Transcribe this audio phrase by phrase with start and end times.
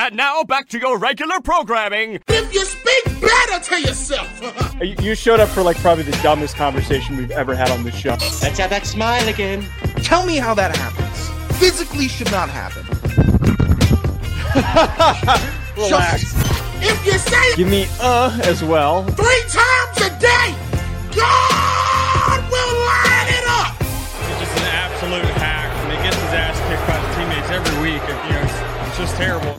[0.00, 2.20] And now back to your regular programming.
[2.28, 4.28] If you speak better to yourself.
[4.78, 7.96] You you showed up for like probably the dumbest conversation we've ever had on this
[7.96, 8.10] show.
[8.10, 9.66] Let's have that smile again.
[10.04, 11.58] Tell me how that happens.
[11.58, 12.86] Physically should not happen.
[15.76, 16.32] Relax.
[16.80, 19.02] if you say Give me uh as well.
[19.02, 20.54] three times a day,
[21.10, 23.74] God will line it up.
[23.82, 27.82] He's just an absolute hack, and he gets his ass kicked by his teammates every
[27.82, 28.02] week.
[28.06, 29.58] And, you know, it's, it's just terrible.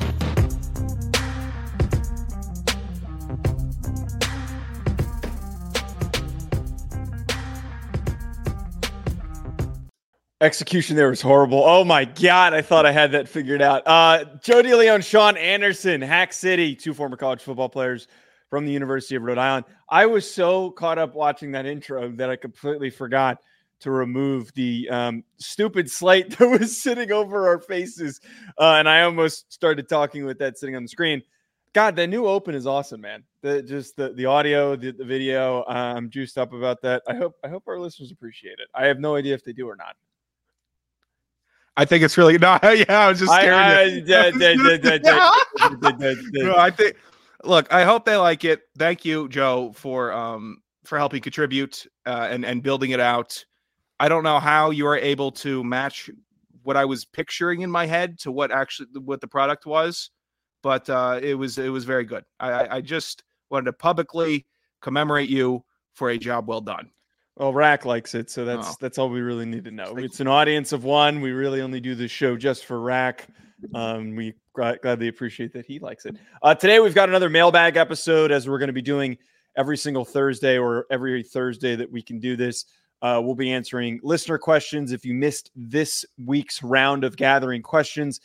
[10.41, 11.61] Execution there was horrible.
[11.65, 13.83] Oh my god, I thought I had that figured out.
[13.85, 18.07] Uh Joe DeLeone, Sean Anderson, Hack City, two former college football players
[18.49, 19.65] from the University of Rhode Island.
[19.89, 23.39] I was so caught up watching that intro that I completely forgot
[23.81, 28.21] to remove the um, stupid slate that was sitting over our faces,
[28.57, 31.21] uh, and I almost started talking with that sitting on the screen.
[31.73, 33.23] God, that new open is awesome, man.
[33.41, 35.63] The just the the audio, the, the video.
[35.63, 37.03] Uh, I'm juiced up about that.
[37.09, 38.69] I hope I hope our listeners appreciate it.
[38.73, 39.95] I have no idea if they do or not.
[41.79, 42.59] I think it's really no.
[42.63, 43.31] Yeah, I was just.
[43.31, 43.45] I,
[46.57, 46.97] I think.
[47.45, 48.63] Look, I hope they like it.
[48.77, 53.45] Thank you, Joe, for um for helping contribute uh, and and building it out.
[54.01, 56.09] I don't know how you are able to match
[56.63, 60.11] what I was picturing in my head to what actually what the product was,
[60.61, 62.25] but uh, it was it was very good.
[62.41, 64.45] I, I just wanted to publicly
[64.81, 65.63] commemorate you
[65.93, 66.91] for a job well done.
[67.39, 68.75] Well, Rack likes it, so that's Oh.
[68.81, 69.95] that's all we really need to know.
[69.97, 71.21] It's an audience of one.
[71.21, 73.27] We really only do this show just for Rack.
[73.73, 76.17] Um, we gladly appreciate that he likes it.
[76.43, 79.17] Uh, today we've got another mailbag episode, as we're going to be doing
[79.55, 82.65] every single Thursday or every Thursday that we can do this.
[83.01, 84.91] Uh, we'll be answering listener questions.
[84.91, 88.19] If you missed this week's round of gathering questions,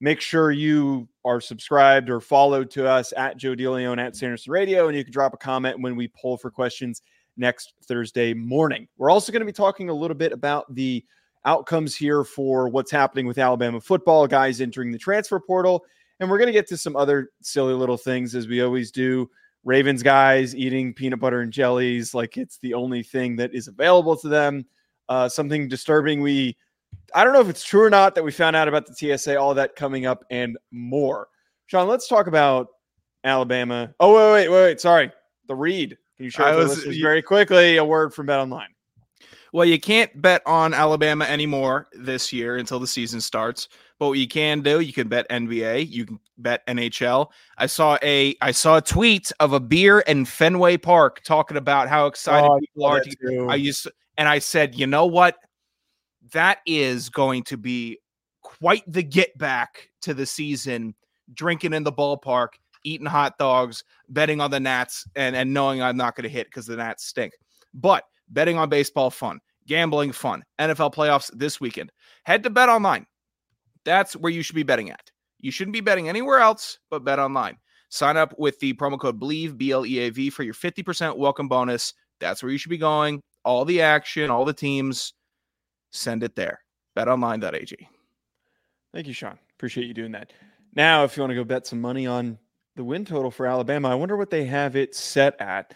[0.00, 4.88] make sure you are subscribed or followed to us at Joe DeLeone at Sanderson Radio,
[4.88, 7.00] and you can drop a comment when we poll for questions
[7.38, 8.88] next Thursday morning.
[8.98, 11.04] We're also going to be talking a little bit about the
[11.44, 15.84] outcomes here for what's happening with Alabama football, guys entering the transfer portal.
[16.20, 19.30] And we're going to get to some other silly little things as we always do.
[19.64, 24.16] Ravens guys eating peanut butter and jellies like it's the only thing that is available
[24.16, 24.66] to them.
[25.08, 26.20] Uh, something disturbing.
[26.20, 26.56] We,
[27.14, 29.38] I don't know if it's true or not that we found out about the TSA,
[29.38, 31.28] all that coming up and more.
[31.66, 32.68] Sean, let's talk about
[33.24, 33.94] Alabama.
[34.00, 34.80] Oh, wait, wait, wait, wait.
[34.80, 35.12] Sorry.
[35.46, 35.96] The read.
[36.18, 38.74] Can you share with was- the listeners you- very quickly a word from Bet Online?
[39.52, 43.68] Well, you can't bet on Alabama anymore this year until the season starts.
[43.98, 47.30] But what you can do, you can bet NBA, you can bet NHL.
[47.56, 51.88] I saw a I saw a tweet of a beer in Fenway Park talking about
[51.88, 53.00] how excited Oh, people are.
[53.00, 53.46] To.
[53.48, 55.36] I used and I said, you know what?
[56.32, 57.98] That is going to be
[58.42, 60.94] quite the get back to the season.
[61.32, 62.50] Drinking in the ballpark,
[62.84, 66.46] eating hot dogs, betting on the Nats, and and knowing I'm not going to hit
[66.46, 67.32] because the Nats stink.
[67.74, 71.92] But betting on baseball fun, gambling fun, NFL playoffs this weekend.
[72.24, 73.06] Head to Bet Online.
[73.84, 75.10] That's where you should be betting at.
[75.40, 77.56] You shouldn't be betting anywhere else but Bet Online.
[77.90, 81.16] Sign up with the promo code BLEAV, B L E A V, for your 50%
[81.16, 81.94] welcome bonus.
[82.20, 83.22] That's where you should be going.
[83.44, 85.14] All the action, all the teams,
[85.90, 86.60] send it there.
[86.96, 87.88] BetOnline.ag.
[88.92, 89.38] Thank you, Sean.
[89.56, 90.32] Appreciate you doing that.
[90.74, 92.38] Now, if you want to go bet some money on
[92.78, 95.74] the win total for Alabama, I wonder what they have it set at.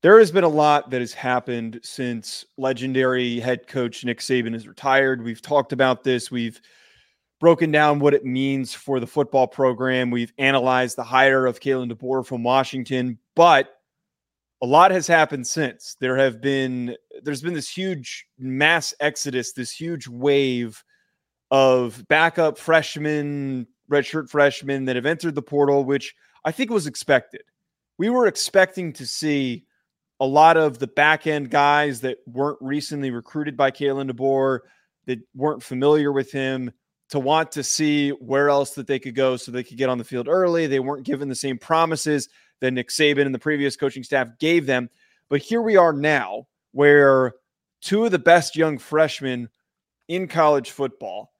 [0.00, 4.68] There has been a lot that has happened since legendary head coach Nick Saban is
[4.68, 5.24] retired.
[5.24, 6.30] We've talked about this.
[6.30, 6.60] We've
[7.40, 10.12] broken down what it means for the football program.
[10.12, 13.68] We've analyzed the hire of Kalen DeBoer from Washington, but
[14.62, 15.96] a lot has happened since.
[16.00, 20.82] There have been there's been this huge mass exodus, this huge wave
[21.50, 26.14] of backup freshmen, redshirt freshmen that have entered the portal, which
[26.46, 27.42] I think it was expected.
[27.98, 29.64] We were expecting to see
[30.20, 34.60] a lot of the back end guys that weren't recently recruited by Kalen DeBoer,
[35.06, 36.70] that weren't familiar with him,
[37.10, 39.98] to want to see where else that they could go so they could get on
[39.98, 40.66] the field early.
[40.66, 42.28] They weren't given the same promises
[42.60, 44.88] that Nick Saban and the previous coaching staff gave them.
[45.28, 47.34] But here we are now, where
[47.82, 49.48] two of the best young freshmen
[50.08, 51.32] in college football,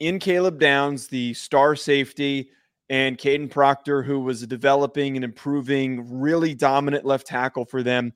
[0.00, 2.50] in Caleb Downs, the star safety,
[2.90, 8.12] and Kadyn Proctor, who was developing and improving, really dominant left tackle for them.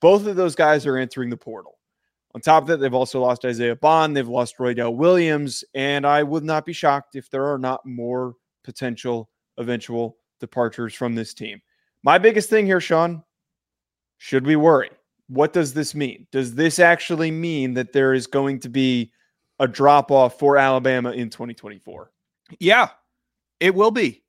[0.00, 1.78] Both of those guys are entering the portal.
[2.34, 4.16] On top of that, they've also lost Isaiah Bond.
[4.16, 5.64] They've lost Roydell Williams.
[5.74, 8.34] And I would not be shocked if there are not more
[8.64, 9.28] potential
[9.58, 11.60] eventual departures from this team.
[12.02, 13.22] My biggest thing here, Sean,
[14.16, 14.90] should we worry?
[15.28, 16.26] What does this mean?
[16.32, 19.12] Does this actually mean that there is going to be
[19.58, 22.10] a drop off for Alabama in 2024?
[22.58, 22.88] Yeah,
[23.62, 24.22] it will be.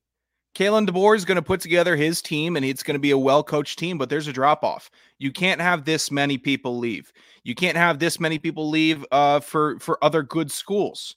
[0.56, 3.18] Kalen DeBoer is going to put together his team and it's going to be a
[3.18, 4.91] well coached team, but there's a drop off.
[5.18, 7.12] You can't have this many people leave.
[7.44, 11.15] You can't have this many people leave uh, for, for other good schools.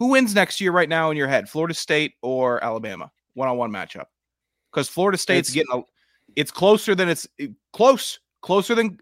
[0.00, 1.48] Who wins next year right now in your head?
[1.48, 3.12] Florida State or Alabama?
[3.34, 4.06] One on one matchup.
[4.72, 5.84] Because Florida State's It's- getting a,
[6.34, 7.28] it's closer than it's
[7.72, 8.98] close, closer than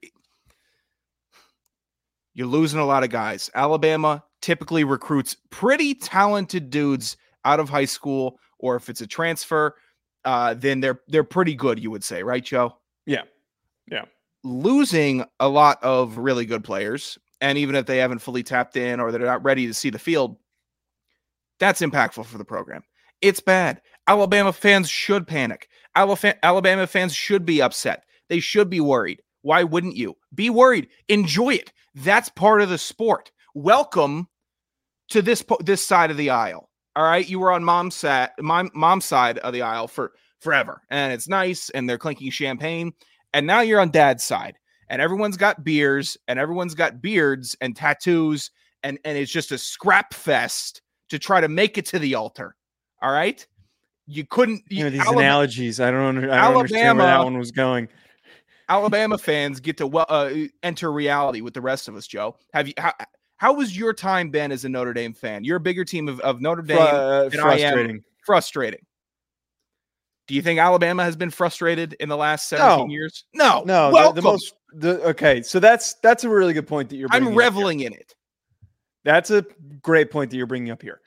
[2.35, 3.49] you're losing a lot of guys.
[3.55, 9.75] Alabama typically recruits pretty talented dudes out of high school, or if it's a transfer,
[10.25, 12.77] uh, then they're they're pretty good, you would say, right, Joe?
[13.07, 13.23] Yeah.
[13.91, 14.05] Yeah.
[14.45, 19.01] Losing a lot of really good players, and even if they haven't fully tapped in
[19.01, 20.37] or they're not ready to see the field,
[21.59, 22.83] that's impactful for the program.
[23.21, 23.81] It's bad.
[24.09, 25.69] Alabama fans should panic.
[25.95, 28.05] Alabama fans should be upset.
[28.29, 29.23] They should be worried.
[29.43, 30.17] Why wouldn't you?
[30.35, 30.89] Be worried.
[31.09, 31.73] Enjoy it.
[31.95, 33.31] That's part of the sport.
[33.55, 34.29] Welcome
[35.11, 36.71] to this po- this side of the aisle.
[36.95, 40.83] All right, you were on mom's side, mom, mom's side of the aisle for forever,
[40.91, 42.93] and it's nice, and they're clinking champagne,
[43.33, 44.59] and now you're on dad's side,
[44.91, 48.51] and everyone's got beers, and everyone's got beards and tattoos,
[48.83, 52.57] and and it's just a scrap fest to try to make it to the altar.
[53.01, 53.47] All right,
[54.07, 54.63] you couldn't.
[54.69, 57.25] You You know, these Alabama- analogies, I don't, under, I don't understand where that Alabama-
[57.25, 57.89] one was going.
[58.69, 60.31] Alabama fans get to well uh,
[60.63, 62.07] enter reality with the rest of us.
[62.07, 62.75] Joe, have you?
[62.79, 62.93] How,
[63.43, 65.43] how was your time been as a Notre Dame fan?
[65.43, 66.79] You're a bigger team of, of Notre Dame.
[66.79, 67.59] uh, than I am.
[67.59, 68.05] frustrating.
[68.25, 68.87] Frustrating.
[70.29, 72.87] Do you think Alabama has been frustrated in the last 17 No.
[72.93, 73.25] years?
[73.35, 74.15] No, No, the, Welcome.
[74.15, 74.55] the most.
[74.75, 77.09] The, okay, so that's that's a really good point that you're.
[77.09, 78.15] bringing I'm reveling in it.
[79.03, 79.45] That's a
[79.83, 81.01] great point that you're bringing up here.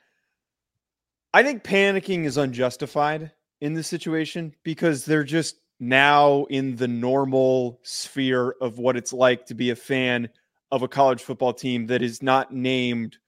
[1.32, 7.80] I think panicking is unjustified in this situation because they're just now in the normal
[7.82, 10.28] sphere of what it's like to be a fan
[10.70, 13.18] of a college football team that is not named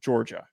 [0.00, 0.46] Georgia.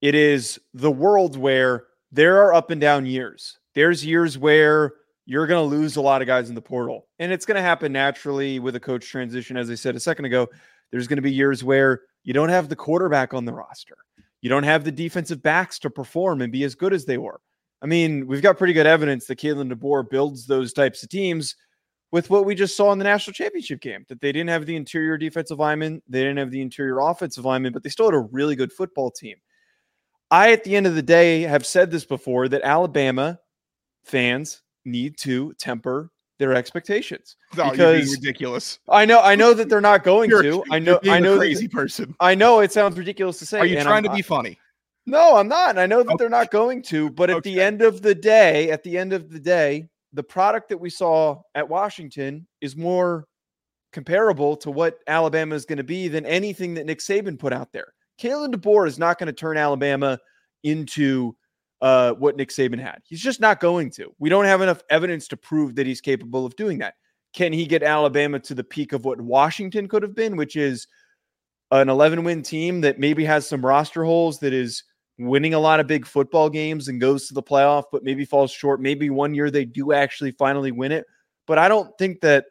[0.00, 3.58] It is the world where there are up and down years.
[3.74, 4.92] There's years where
[5.24, 7.62] you're going to lose a lot of guys in the portal, and it's going to
[7.62, 9.56] happen naturally with a coach transition.
[9.56, 10.48] As I said a second ago,
[10.90, 13.96] there's going to be years where you don't have the quarterback on the roster.
[14.40, 17.40] You don't have the defensive backs to perform and be as good as they were.
[17.80, 21.56] I mean, we've got pretty good evidence that Kalen DeBoer builds those types of teams
[22.12, 24.76] with what we just saw in the national championship game that they didn't have the
[24.76, 28.18] interior defensive lineman, they didn't have the interior offensive lineman, but they still had a
[28.30, 29.36] really good football team.
[30.30, 33.38] I, at the end of the day, have said this before that Alabama
[34.04, 37.36] fans need to temper their expectations.
[37.52, 38.78] Oh, being Because- ridiculous.
[38.88, 40.64] I know, I know that they're not going You're- to.
[40.70, 42.14] I know, I a know, that- crazy person.
[42.20, 43.58] I know it sounds ridiculous to say.
[43.60, 44.58] Are you trying I'm- to be funny?
[45.06, 45.78] no, I'm not.
[45.78, 48.82] I know that they're not going to, but at the end of the day, at
[48.82, 53.26] the end of the day, the product that we saw at Washington is more
[53.92, 57.72] comparable to what Alabama is going to be than anything that Nick Saban put out
[57.72, 57.92] there.
[58.20, 60.18] Kalen DeBoer is not going to turn Alabama
[60.62, 61.36] into
[61.80, 63.00] uh, what Nick Saban had.
[63.04, 64.14] He's just not going to.
[64.18, 66.94] We don't have enough evidence to prove that he's capable of doing that.
[67.34, 70.86] Can he get Alabama to the peak of what Washington could have been, which is
[71.70, 74.84] an 11 win team that maybe has some roster holes that is
[75.26, 78.50] winning a lot of big football games and goes to the playoff, but maybe falls
[78.50, 78.80] short.
[78.80, 81.04] Maybe one year they do actually finally win it.
[81.46, 82.46] But I don't think that,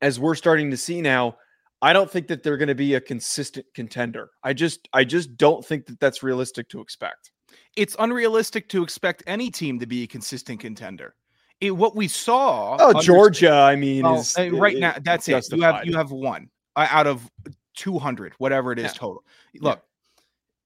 [0.00, 1.36] as we're starting to see now,
[1.82, 4.30] I don't think that they're going to be a consistent contender.
[4.42, 7.32] I just, I just don't think that that's realistic to expect.
[7.76, 11.14] It's unrealistic to expect any team to be a consistent contender.
[11.60, 12.76] It, what we saw.
[12.80, 15.44] Oh, under- Georgia, I mean, Well, is right i- now, that's it.
[15.52, 17.28] You have you have one uh, out of
[17.76, 18.90] 200, whatever it is Yeah.
[18.92, 19.24] total.
[19.60, 19.82] Look,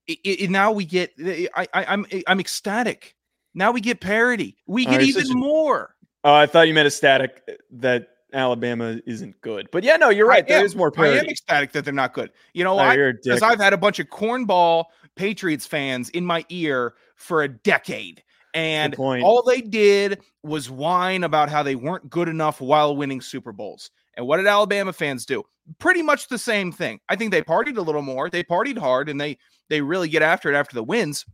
[0.09, 1.13] i i- now we get.
[1.19, 3.15] Eh, eh, I, I I'm eh, I'm ecstatic.
[3.53, 4.57] Now we get parity.
[4.67, 5.95] We get you're even a- more.
[6.23, 9.69] Oh, I thought you meant ecstatic that Alabama isn't good.
[9.71, 10.43] But yeah, no, you're right.
[10.43, 12.31] I There am- is more I am ecstatic that they're not good.
[12.53, 12.95] You know Oh, why?
[13.23, 13.41] Because.
[13.41, 14.85] I've had a bunch of cornball
[15.15, 18.23] Patriots fans in my ear for a decade.
[18.53, 23.51] And all they did was whine about how they weren't good enough while winning Super
[23.51, 23.91] Bowls.
[24.17, 25.43] And what did Alabama fans do?
[25.77, 26.99] Pretty much the same thing.
[27.09, 28.29] I think they partied a little more.
[28.29, 29.37] They partied hard and they
[29.69, 31.25] they really get after it after the wins.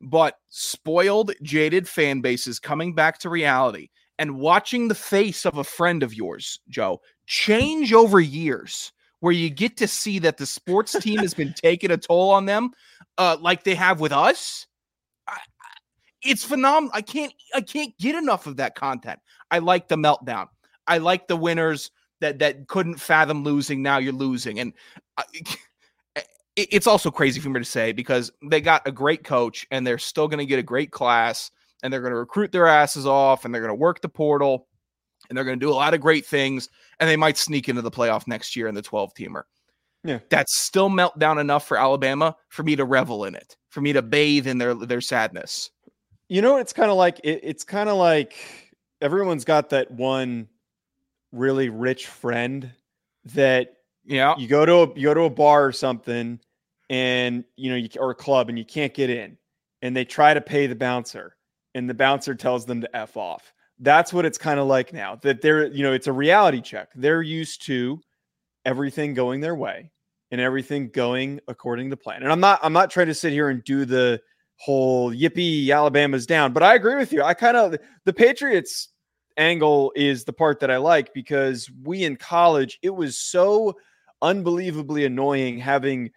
[0.00, 3.88] But spoiled, jaded fan bases coming back to reality
[4.18, 9.50] and watching the face of a friend of yours, Joe, change over years where you
[9.50, 12.70] get to see that the sports team has been taking a toll on them
[13.18, 14.66] uh, like they have with us.
[15.26, 15.38] I,
[16.22, 16.90] it's phenomenal.
[16.94, 19.20] I can't I can't get enough of that content.
[19.50, 20.48] I like the meltdown.
[20.86, 21.90] I like the winners
[22.20, 23.82] that that couldn't fathom losing.
[23.82, 24.72] Now you're losing, and
[25.16, 25.24] I,
[26.56, 29.98] it's also crazy for me to say because they got a great coach and they're
[29.98, 31.50] still going to get a great class
[31.82, 34.66] and they're going to recruit their asses off and they're going to work the portal
[35.28, 37.82] and they're going to do a lot of great things and they might sneak into
[37.82, 39.42] the playoff next year in the 12 teamer.
[40.02, 40.20] Yeah.
[40.30, 44.02] That's still meltdown enough for Alabama for me to revel in it, for me to
[44.02, 45.70] bathe in their their sadness.
[46.28, 48.34] You know, it's kind of like it, it's kind of like
[49.00, 50.48] everyone's got that one
[51.32, 52.70] really rich friend
[53.34, 54.36] that Yeah.
[54.38, 56.38] you go to a you go to a bar or something
[56.90, 59.36] and you know you or a club and you can't get in
[59.82, 61.36] and they try to pay the bouncer
[61.74, 63.52] and the bouncer tells them to f off.
[63.78, 66.88] That's what it's kind of like now that they're you know it's a reality check.
[66.94, 68.00] They're used to
[68.64, 69.90] everything going their way
[70.30, 72.22] and everything going according to plan.
[72.22, 74.20] And i'm not i'm not trying to sit here and do the
[74.58, 77.22] whole yippee alabama's down but i agree with you.
[77.22, 78.88] I kind of the patriots
[79.36, 83.76] angle is the part that i like because we in college it was so
[84.22, 86.10] unbelievably annoying having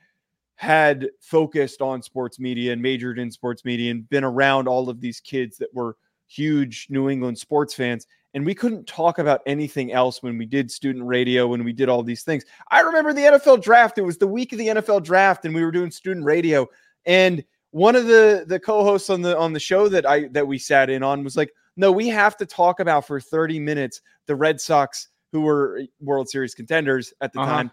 [0.59, 4.99] had focused on sports media and majored in sports media and been around all of
[4.99, 5.95] these kids that were
[6.27, 8.05] huge New England sports fans.
[8.33, 11.87] And we couldn't talk about anything else when we did student radio, when we did
[11.87, 12.43] all these things.
[12.69, 13.99] I remember the NFL draft.
[13.99, 16.67] It was the week of the NFL draft, and we were doing student radio.
[17.05, 20.57] And one of the the co-hosts on the on the show that I that we
[20.57, 24.35] sat in on was like, no, we have to talk about for 30 minutes the
[24.35, 27.49] Red Sox, who were World Series contenders at the Uh-huh.
[27.49, 27.71] time,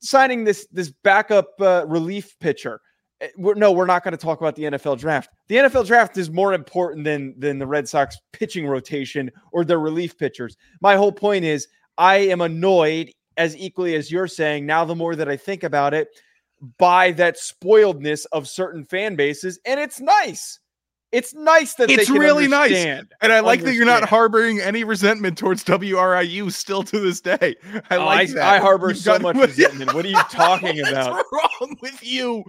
[0.00, 2.80] signing this this backup uh, relief pitcher.
[3.22, 5.30] Uh, We're, no, we're not going to talk about the NFL draft.
[5.48, 9.80] The NFL draft is more important than than the Red Sox pitching rotation or their
[9.80, 10.56] relief pitchers.
[10.80, 15.16] My whole point is I am annoyed as equally as you're saying now the more
[15.16, 16.08] that I think about it
[16.78, 20.58] by that spoiledness of certain fan bases and it's nice.
[21.12, 22.72] It's nice that It's really nice.
[23.20, 27.56] And I like that you're not harboring any resentment towards WRIU still to this day.
[27.90, 28.54] I Oh, like I, that.
[28.54, 29.92] I harbor You've so much resentment.
[29.92, 31.12] What are you talking about?
[31.12, 32.44] What's wrong with you?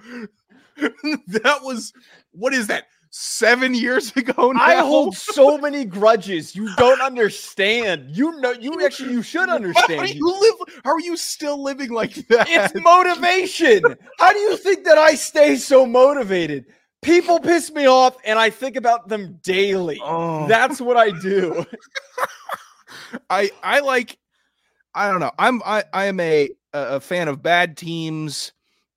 [0.77, 1.94] that was
[2.34, 2.86] what is that?
[3.13, 4.63] Seven years ago now.
[4.63, 6.56] I hold so many grudges.
[6.56, 8.15] You don't understand.
[8.15, 10.08] You know, you actually you should How understand.
[10.13, 10.80] you live?
[10.86, 12.48] How are you still living like that?
[12.50, 13.84] It's motivation.
[14.18, 16.68] How do you think that I stay so motivated?
[17.01, 20.00] People piss me off and I think about them daily.
[20.03, 20.48] Oh.
[20.48, 21.65] That's what I do.
[23.29, 24.17] I I like
[24.93, 25.31] I don't know.
[25.39, 28.53] I'm I I am a a fan of bad teams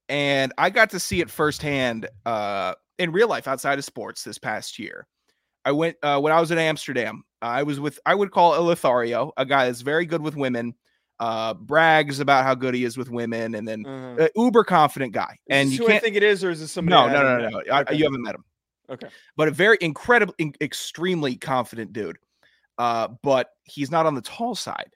[0.09, 4.39] and I got to see it firsthand uh in real life outside of sports this
[4.39, 5.07] past year.
[5.65, 7.25] I went uh when I was in Amsterdam.
[7.41, 10.75] I was with I would call Lothario, a guy that's very good with women.
[11.21, 15.13] Uh brags about how good he is with women and then Uh, uh, uber confident
[15.13, 15.39] guy.
[15.49, 16.95] and you who can't think it is, or is this somebody?
[16.95, 17.57] No, I no, no, no.
[17.59, 17.73] met?
[17.73, 17.95] I- Okay.
[17.97, 18.45] you haven't met him
[18.91, 19.09] Okay.
[19.37, 22.19] but a very incredible, in- extremely confident dude.
[22.79, 24.91] Uh, but he's not on the tall side.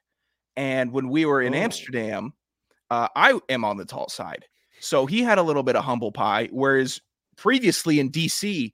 [0.57, 1.59] And when we were in Oh.
[1.59, 2.33] Amsterdam,
[2.91, 4.45] uh, I am on the tall side.
[4.81, 7.01] So he had a little bit of humble pie, whereas
[7.37, 8.73] previously in DC,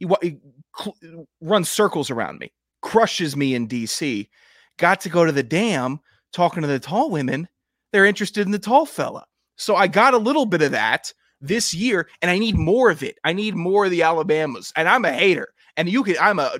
[0.00, 0.38] he, he
[0.76, 0.96] cl-
[1.40, 4.28] runs circles around me, crushes me in DC.
[4.78, 6.00] Got to go to the dam
[6.32, 7.48] talking to the tall women.
[7.92, 9.24] They're interested in the tall fella.
[9.56, 13.02] So I got a little bit of that this year, and I need more of
[13.02, 13.18] it.
[13.24, 15.48] I need more of the Alabamas, and I'm a hater.
[15.76, 16.50] And you can, I'm a,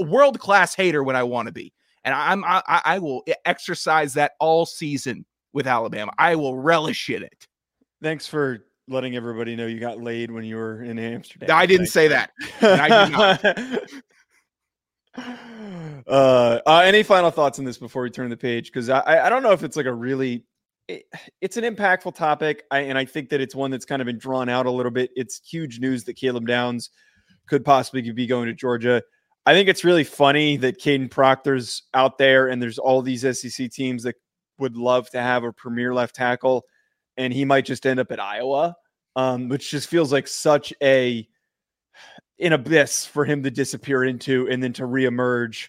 [0.00, 1.72] world class hater when I want to be,
[2.04, 6.12] and I'm, I, I I will exercise that all season with Alabama.
[6.18, 7.46] I will relish in it.
[8.02, 11.50] Thanks for letting everybody know you got laid when you were in Amsterdam.
[11.52, 12.30] I didn't say that.
[12.60, 14.02] I did
[15.16, 18.66] uh, uh, any final thoughts on this before we turn the page?
[18.66, 20.44] Because I, I don't know if it's like a really,
[20.88, 21.04] it-
[21.40, 24.18] it's an impactful topic, I, and I think that it's one that's kind of been
[24.18, 25.10] drawn out a little bit.
[25.16, 26.90] It's huge news that Caleb Downs
[27.48, 29.02] could possibly be going to Georgia.
[29.44, 33.70] I think it's really funny that Kadyn Proctor's out there, and there's all these SEC
[33.70, 34.14] teams that
[34.58, 36.64] would love to have a premier left tackle,
[37.16, 38.76] and he might just end up at Iowa,
[39.16, 41.26] um, which just feels like such a
[42.42, 45.68] an abyss for him to disappear into and then to reemerge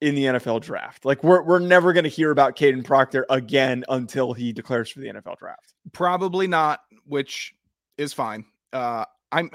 [0.00, 1.04] in the NFL draft.
[1.04, 5.00] Like we're we're never going to hear about Kadyn Proctor again until he declares for
[5.00, 5.74] the NFL draft.
[5.92, 7.54] Probably not, which
[7.96, 8.44] is fine.
[8.72, 9.50] Uh, I'm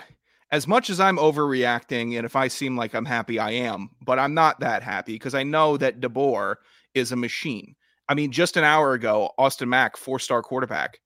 [0.52, 4.20] as much as I'm overreacting, and if I seem like I'm happy, I am, but
[4.20, 6.56] I'm not that happy because I know that DeBoer
[6.94, 7.76] is a machine.
[8.08, 11.00] I mean, just an hour ago, Austin Mack, four star quarterback,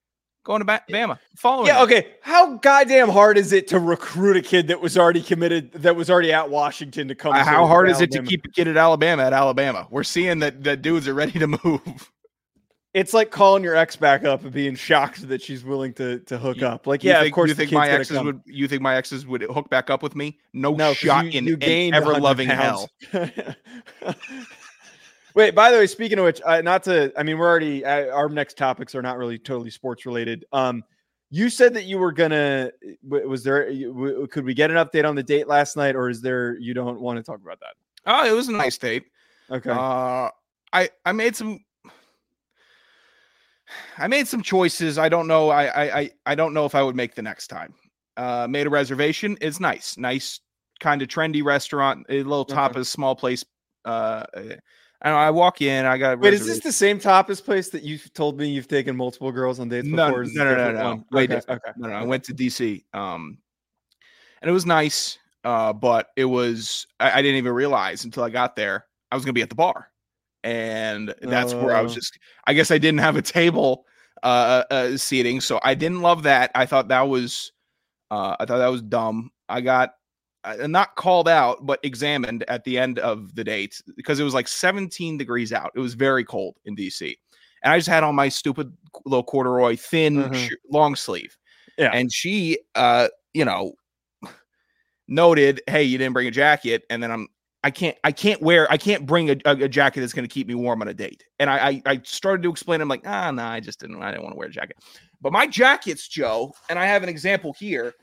[0.48, 1.68] going to ba- Bama, following.
[1.68, 1.82] Yeah, him.
[1.84, 2.06] okay.
[2.22, 6.10] How goddamn hard is it to recruit a kid that was already committed that was
[6.10, 8.66] already at Washington to come Uh, to how hard is it to keep a kid
[8.66, 9.86] at Alabama at Alabama?
[9.90, 12.10] We're seeing that that dudes are ready to move.
[12.94, 16.38] It's like calling your ex back up and being shocked that she's willing to to
[16.38, 16.86] hook You- up.
[16.86, 17.48] Like, yeah, think, of course.
[17.50, 18.40] You think my exes would?
[18.46, 20.38] You think my exes would hook back up with me?
[20.54, 22.88] No, No, shot you, in, you in ever loving pounds.
[23.12, 23.28] hell.
[25.38, 28.06] Wait, by the way, speaking of which, uh, not to, I mean, we're already, uh,
[28.08, 30.44] our next topics are not really totally sports related.
[30.52, 30.82] Um,
[31.30, 32.72] you said that you were gonna,
[33.04, 33.70] was there,
[34.32, 37.00] could we get an update on the date last night, or is there, you don't
[37.00, 37.74] want to talk about that?
[38.04, 39.04] Oh, it was a nice date.
[39.48, 39.70] Okay.
[39.70, 40.30] Uh,
[40.72, 41.60] I I made some.
[43.96, 44.98] I made some choices.
[44.98, 45.50] I don't know.
[45.50, 47.74] I I I, don't know if I would make the next time.
[48.16, 49.38] Uh, made a reservation.
[49.40, 50.40] It's nice, nice
[50.80, 52.06] kind of trendy restaurant.
[52.08, 52.54] A little Okay.
[52.54, 53.44] tapas, small place.
[53.84, 54.24] Uh,
[55.02, 55.84] I, I walk in.
[55.84, 56.18] I got.
[56.18, 59.60] Wait, is this the same tapas place that you've told me you've taken multiple girls
[59.60, 60.22] on dates No, before?
[60.22, 60.84] or no, no, no, no.
[60.84, 61.04] one?
[61.12, 61.70] Way okay, okay.
[61.76, 62.84] No, no, I went to DC.
[62.92, 63.38] Um,
[64.42, 65.18] and it was nice.
[65.44, 69.24] Uh, but it was I, I didn't even realize until I got there I was
[69.24, 69.90] gonna be at the bar,
[70.44, 71.94] and that's where I was Oh.
[71.96, 72.18] just.
[72.46, 73.86] I guess I didn't have a table
[74.22, 76.50] uh, uh seating, so I didn't love that.
[76.54, 77.52] I thought that was,
[78.10, 79.30] uh, I thought that was dumb.
[79.48, 79.94] I got.
[80.44, 84.34] Uh, not called out, but examined at the end of the date because it was
[84.34, 85.72] like 17 degrees out.
[85.74, 87.14] It was very cold in DC,
[87.64, 88.72] and I just had on my stupid
[89.04, 90.34] little corduroy thin Mhm.
[90.48, 91.36] sh- long sleeve.
[91.76, 91.90] Yeah.
[91.92, 93.72] And she, uh, you know,
[95.08, 97.28] noted, "Hey, you didn't bring a jacket," and then I'm,
[97.64, 100.32] I can't, I can't wear, I can't bring a, a, a jacket that's going to
[100.32, 101.24] keep me warm on a date.
[101.40, 102.80] And I, I, I started to explain.
[102.80, 104.76] I'm like, ah, no, I just didn't, I didn't want to wear a jacket.
[105.20, 107.94] But my jackets, Joe, and I have an example here.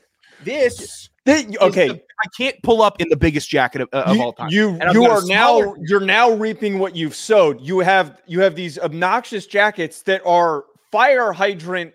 [0.44, 4.22] This Th- Okay, the- I can't pull up in the biggest jacket of, of you,
[4.22, 4.48] all time.
[4.50, 7.60] You you got a are now you're now reaping what you've sowed.
[7.60, 11.92] You have you have these obnoxious jackets that are fire hydrant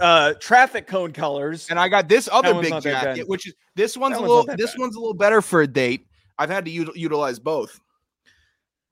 [0.00, 1.68] uh traffic cone colors.
[1.70, 3.02] and I got this other big not that bad.
[3.16, 4.80] jacket, which is this one's That a one's little this bad.
[4.80, 6.06] one's a little better for a date.
[6.38, 7.78] I've had to util- utilize both,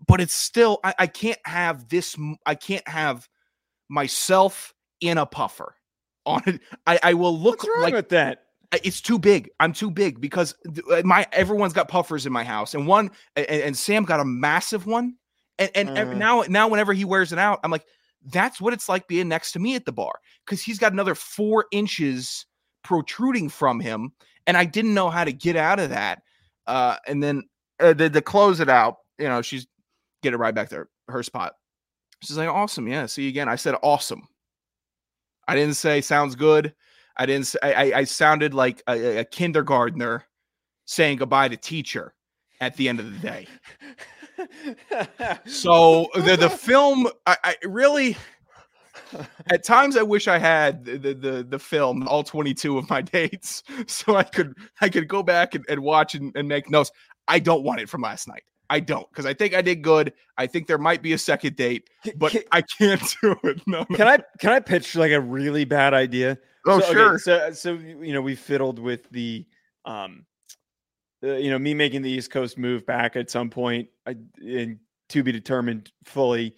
[0.07, 2.17] but it's still I, I can't have this.
[2.47, 3.29] I can't have
[3.89, 5.75] myself in a puffer
[6.27, 6.61] on it.
[6.87, 8.45] I, I will look What's wrong like with that?
[8.73, 9.51] It's too big.
[9.59, 10.55] I'm too big because
[10.93, 14.25] uh, my everyone's got puffers in my house, and one and, and Sam got a
[14.25, 15.17] massive one,
[15.59, 16.15] and and Uh.
[16.15, 17.85] now now whenever he wears it out, I'm like,
[18.27, 20.13] that's what it's like being next to me at the bar
[20.47, 22.47] because he's got another four inches
[22.85, 24.13] protruding from him,
[24.47, 26.23] and I didn't know how to get out of that.
[26.69, 27.43] Uh, and then
[27.81, 29.67] uh, to, to close it out, you know, she's
[30.23, 31.55] get it right back there, her spot.
[32.23, 33.49] She's like, awesome, yeah, see you again.
[33.49, 34.29] I said awesome.
[35.49, 36.73] I didn't say sounds good.
[37.17, 37.55] I didn't.
[37.63, 40.25] I, I sounded like a, a kindergartner
[40.87, 42.15] saying goodbye to teacher
[42.61, 43.47] at the end of the day.
[45.47, 48.17] So the the film, I, I really.
[49.53, 53.03] At times, I wish I had the, the the film, all twenty two of my
[53.03, 56.91] dates, so I could I could go back and, and watch and, and make notes.
[57.29, 58.45] I don't want it from last night.
[58.71, 60.13] I don't because I think I did good.
[60.39, 63.61] I think there might be a second date, but Can- I can't do it.
[63.67, 63.97] No, no.
[63.97, 66.39] Can I can I pitch like a really bad idea?
[66.67, 67.19] Oh, So, okay, sure.
[67.19, 69.45] so so you know we fiddled with the
[69.85, 70.25] um
[71.23, 74.79] uh, you know me making the East Coast move back at some point I, and
[75.11, 76.55] to be determined fully.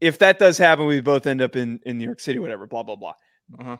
[0.00, 2.66] If that does happen, we both end up in in New York City, whatever.
[2.66, 3.14] Blah blah blah.
[3.60, 3.76] Uh-huh.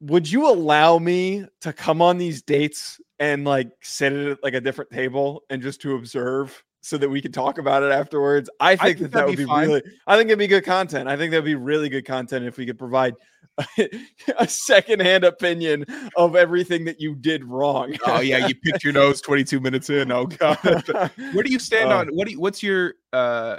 [0.00, 4.60] Would you allow me to come on these dates and like sit at like a
[4.60, 6.62] different table and just to observe?
[6.80, 8.48] So that we can talk about it afterwards.
[8.60, 9.82] I think, think that that that'd be be really.
[10.06, 11.08] I think it'd be good content.
[11.08, 13.14] I think that'd be really good content if we could provide
[14.38, 15.84] a secondhand opinion
[16.16, 17.96] of everything that you did wrong.
[18.06, 20.12] Oh yeah, you picked your nose 22 minutes in.
[20.12, 20.58] Oh god.
[21.32, 23.56] Where do you stand Uh, on what do you, what's your uh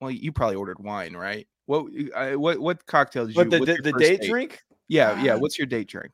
[0.00, 1.46] well you probably ordered wine, right?
[1.66, 4.30] What uh, what what cocktail did you but the, the, the date date?
[4.30, 4.62] drink?
[4.88, 6.12] Yeah, yeah, what's your date drink?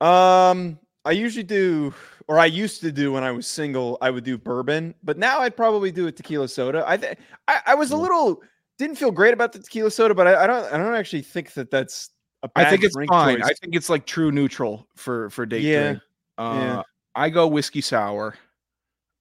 [0.00, 1.92] Um, I usually do,
[2.28, 3.98] or I used to do when I was single.
[4.00, 6.84] I would do bourbon, but now I'd probably do a tequila soda.
[6.86, 8.00] I think I, I was a Mm.
[8.02, 8.42] little
[8.78, 11.52] didn't feel great about the tequila soda, but I, I don't I don't actually think
[11.54, 12.10] that that's
[12.42, 13.36] a bad I think it's fine.
[13.38, 13.44] choice.
[13.44, 16.02] I think it's like true neutral for for date Yeah, drink.
[16.38, 16.82] Uh yeah.
[17.14, 18.34] I go whiskey sour.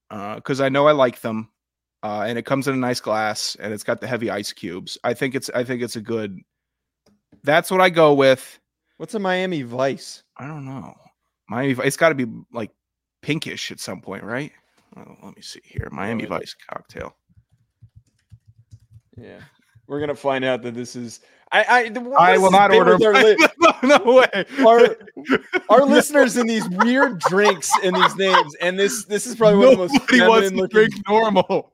[0.10, 1.50] Uh cuz I know I like them.
[2.02, 4.98] Uh and it comes in a nice glass and it's got the heavy ice cubes.
[5.04, 6.40] I think it's I think it's a good
[7.44, 8.60] That's what I go with.
[8.98, 10.24] What's a Miami Vice?
[10.38, 10.94] I don't know.
[11.54, 11.74] Miami.
[11.74, 12.72] Vi- It's got to be like
[13.22, 14.52] pinkish at some point, right?
[14.98, 15.88] Oh, let me see here.
[15.92, 16.30] Miami yeah.
[16.30, 17.16] Vice cocktail.
[19.18, 19.40] Yeah,
[19.88, 21.20] we're gonna find out that this is.
[21.52, 22.94] I I, I will not order.
[22.98, 23.38] with our li-
[23.84, 24.46] no, no way.
[24.66, 24.98] Our-
[25.70, 29.68] our listeners in these weird drinks and these names, and this this is probably one
[29.68, 31.74] of the most Nobody wants to looking drink normal.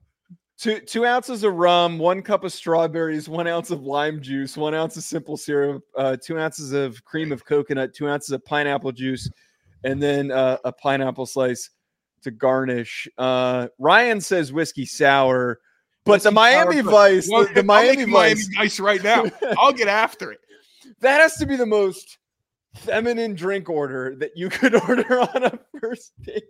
[0.58, 4.74] two two ounces of rum, one cup of strawberries, one ounce of lime juice, one
[4.74, 8.92] ounce of simple syrup, uh, two ounces of cream of coconut, two ounces of pineapple
[8.92, 9.30] juice,
[9.84, 11.70] and then uh, a pineapple slice
[12.24, 13.08] to garnish.
[13.18, 15.60] Uh, Ryan says whiskey sour,
[16.06, 19.26] But the Miami Vice, Well, the, the Miami make Miami Vice, Vice right now.
[19.58, 20.39] I'll get after it.
[21.00, 22.18] that has to be the most
[22.76, 26.44] feminine drink order that you could order on a first date.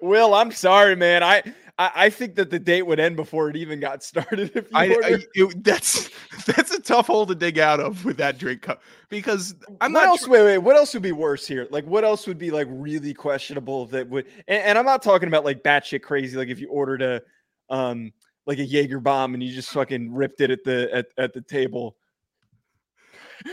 [0.00, 1.22] Will, I'm sorry, man.
[1.22, 1.42] I,
[1.78, 4.50] I I think that the date would end before it even got started.
[4.54, 6.10] If you I, I it- that's
[6.46, 10.00] that's a tough hole to dig out of with that drink cup because I'm what
[10.00, 10.24] not else?
[10.24, 10.58] tr- Wait, wait.
[10.58, 11.66] What else would be worse here?
[11.70, 14.26] Like, what else would be like really questionable that would?
[14.48, 16.36] And, and I'm not talking about like batshit crazy.
[16.36, 17.22] Like if you ordered a,
[17.68, 18.12] um,
[18.46, 21.40] like a Jaeger bomb and you just fucking ripped it at the at, at the
[21.42, 21.96] table.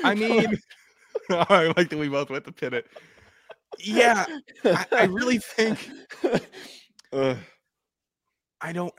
[0.04, 0.58] I mean,
[1.30, 2.88] I like that we both went to pin it.
[3.80, 4.26] Yeah,
[4.64, 5.90] I, I really think
[7.12, 7.38] Ugh.
[8.64, 8.94] I don't.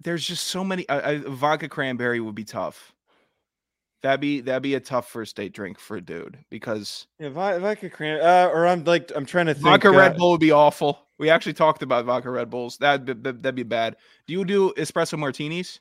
[0.00, 0.88] There's just so many.
[0.88, 2.92] I, I, vodka cranberry would be tough.
[4.02, 7.56] That'd be that'd be a tough first date drink for a dude because if I
[7.56, 9.64] if I could cram, uh, or I'm like I'm trying to think.
[9.64, 11.00] vodka uh, Red Bull would be awful.
[11.18, 12.76] We actually talked about vodka Red Bulls.
[12.76, 13.96] That'd be, that'd be bad.
[14.28, 15.80] Do you do espresso martinis?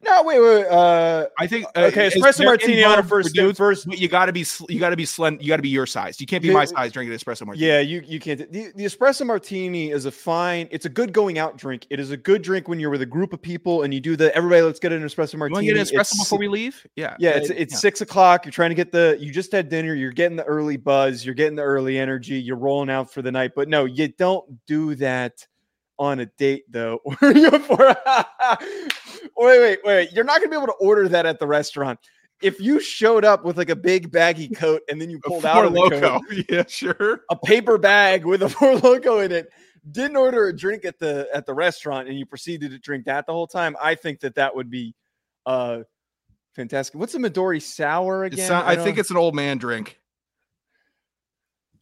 [0.00, 0.64] No, wait, wait.
[0.66, 3.42] Uh, I think uh, okay, is- espresso martini on a first date.
[3.42, 5.56] dudes, First, but you got to be sl- you got to be slen- you got
[5.56, 6.20] to be your size.
[6.20, 7.66] You can't be Yeah, my size drinking espresso martini.
[7.66, 8.38] Yeah, you you can't.
[8.52, 10.68] The, the espresso martini is a fine.
[10.70, 11.84] It's a good going out drink.
[11.90, 14.14] It is a good drink when you're with a group of people and you do
[14.14, 14.62] the everybody.
[14.62, 15.54] Let's get an espresso You martini.
[15.54, 16.86] want to get an espresso It's- before we leave?
[16.94, 17.78] Yeah, Yeah, it's it's yeah.
[17.80, 18.44] six o'clock.
[18.44, 19.16] You're trying to get the.
[19.18, 19.94] You just had dinner.
[19.96, 21.24] You're getting the early buzz.
[21.26, 22.40] You're getting the early energy.
[22.40, 23.50] You're rolling out for the night.
[23.56, 25.44] But no, you don't do that
[25.98, 27.00] on a date though.
[27.22, 27.96] Or for-
[29.36, 30.12] wait, wait, wait.
[30.12, 31.98] You're not gonna be able to order that at the restaurant.
[32.40, 35.62] If you showed up with like a big baggy coat and then you pulled out
[35.62, 36.00] the loco.
[36.00, 37.22] coat, Yeah, sure.
[37.30, 39.48] a paper bag with a four logo in it
[39.90, 43.26] didn't order a drink at the at the restaurant and you proceeded to drink that
[43.26, 44.94] the whole time i think that that would be
[45.46, 45.78] uh
[46.54, 49.98] fantastic what's a midori sour again sound- I, think it's an old man drink.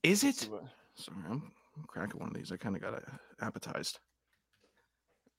[0.03, 0.49] Is it?
[0.95, 1.51] Sorry, I'm
[1.89, 2.53] cracking one of these.
[2.53, 3.03] I kind of got
[3.41, 3.99] appetized.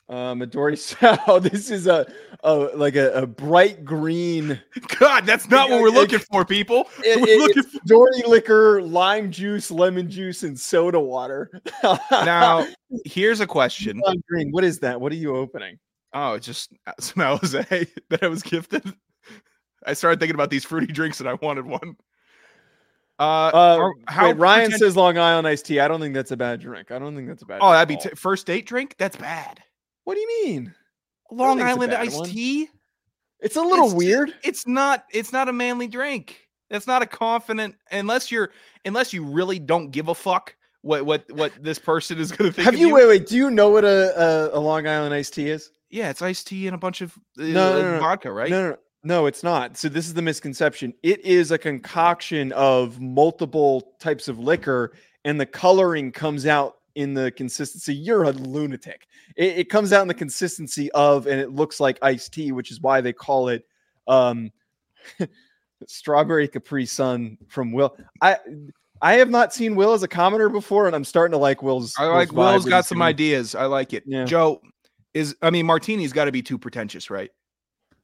[0.09, 0.77] Uh midori
[1.27, 2.05] sour this is a,
[2.43, 4.59] a like a, a bright green
[4.99, 6.87] God, that's not what we're it- looking for, people.
[7.03, 11.51] it, We're it- looking it's midori liquor lime juice lemon juice and soda water
[12.11, 12.65] Now,
[13.05, 14.01] here's a question.
[14.29, 15.77] Green what is that what are you opening
[16.13, 18.83] Oh, it's just some Alizé that I was gifted.
[19.85, 21.97] I started thinking about these fruity drinks and I wanted one.
[23.19, 26.29] Uh, uh how wait, ryan pretend- says long island iced tea i don't think that's
[26.29, 28.67] a bad drink i don't think that's a bad Oh, that'd be t- first date
[28.67, 28.93] drink.
[28.99, 29.59] That's bad.
[30.07, 30.73] What do you mean
[31.31, 32.29] Long it's Island iced one.
[32.29, 32.69] tea.
[33.41, 34.33] It's a little It's weird.
[34.43, 35.03] It's not.
[35.11, 36.47] It's not a manly drink.
[36.69, 37.75] That's not a confident.
[37.91, 38.51] Unless you're,
[38.85, 42.55] unless you really don't give a fuck what what what this person is going to
[42.55, 42.63] think.
[42.63, 45.33] Have of you, wait, wait, do you know what a, a, a Long Island iced
[45.33, 45.71] tea is?
[45.89, 47.99] Yeah, it's iced tea and a bunch of uh, No, no, no.
[47.99, 48.49] vodka, right?
[48.49, 49.75] No, no, no, it's not.
[49.75, 50.93] So this is the misconception.
[51.03, 54.93] It is a concoction of multiple types of liquor,
[55.25, 57.93] and the coloring comes out in the consistency.
[57.93, 59.07] You're a lunatic.
[59.35, 62.71] It, it comes out in the consistency of, and it looks like iced tea, which
[62.71, 63.65] is why they call it
[64.07, 64.51] um
[65.87, 67.95] strawberry Capri Sun from Will.
[68.21, 68.37] I
[69.01, 71.93] I have not seen Will as a commenter before, and I'm starting to like Will's.
[71.97, 73.53] I like Will's Will's got some ideas.
[73.55, 74.03] I like it.
[74.07, 74.25] Yeah.
[74.25, 74.59] Joe
[75.13, 75.35] is.
[75.41, 77.29] I mean, Martini's got to be too pretentious, right?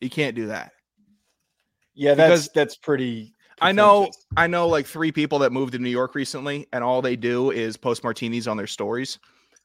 [0.02, 0.72] You can't do that.
[1.96, 3.33] Yeah, that's because- that's pretty.
[3.63, 4.10] I know.
[4.38, 7.52] I know, like three people that moved to New York recently, and all they do
[7.52, 9.19] is post martinis on their stories.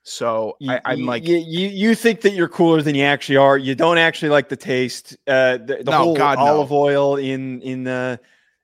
[0.05, 3.37] So You- I, I'm like, you, you you think that you're cooler than you actually
[3.37, 3.59] are.
[3.59, 5.17] You don't actually like the taste.
[5.27, 6.45] Uh, the, the No, whole God, no.
[6.47, 8.19] olive oil in in the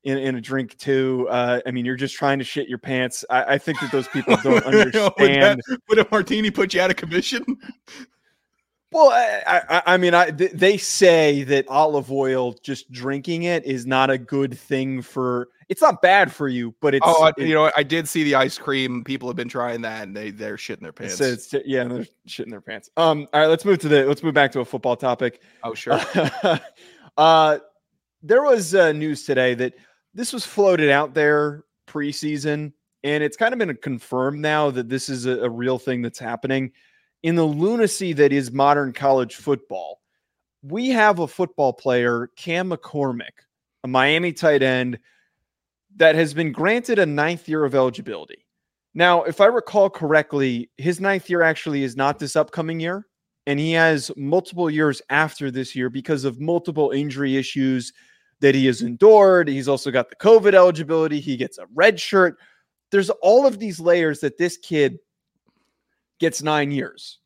[0.04, 1.26] in, in a drink too.
[1.30, 3.24] Uh, I mean, you're just trying to shit your pants.
[3.30, 5.62] I, I think that those people don't would, understand.
[5.66, 7.44] that, would a martini put you out of commission?
[8.94, 13.64] Well, I, I, I mean, I, th- they say that olive oil, just drinking it,
[13.64, 15.48] is not a good thing for.
[15.68, 17.04] It's not bad for you, but it's.
[17.04, 17.72] oh, I, it- you know.
[17.76, 19.02] I did see the ice cream.
[19.02, 21.16] People have been trying that, and they they're shitting their pants.
[21.16, 22.88] says, yeah, they're shitting their pants.
[22.96, 25.42] Um, all right, let's move to the let's move back to a football topic.
[25.64, 25.98] oh, sure.
[27.16, 27.59] uh,
[28.22, 29.74] there was uh, news today that
[30.14, 35.09] this was floated out there preseason, and it's kind of been confirmed now that this
[35.09, 36.70] is a, a real thing that's happening
[37.24, 40.02] in the lunacy that is modern college football.
[40.62, 43.32] We have a football player, Cam McCormick,
[43.82, 44.98] a Miami tight end,
[45.96, 48.44] that has been granted a ninth year of eligibility.
[48.92, 53.06] Now, if I recall correctly, his ninth year actually is not this upcoming year
[53.46, 57.94] and he has multiple years after this year because of multiple injury issues
[58.40, 59.48] that he has endured.
[59.48, 61.20] He's also got the COVID eligibility.
[61.20, 62.37] He gets a red shirt.
[62.90, 64.98] There's all of these layers that this kid
[66.20, 67.18] gets nine years.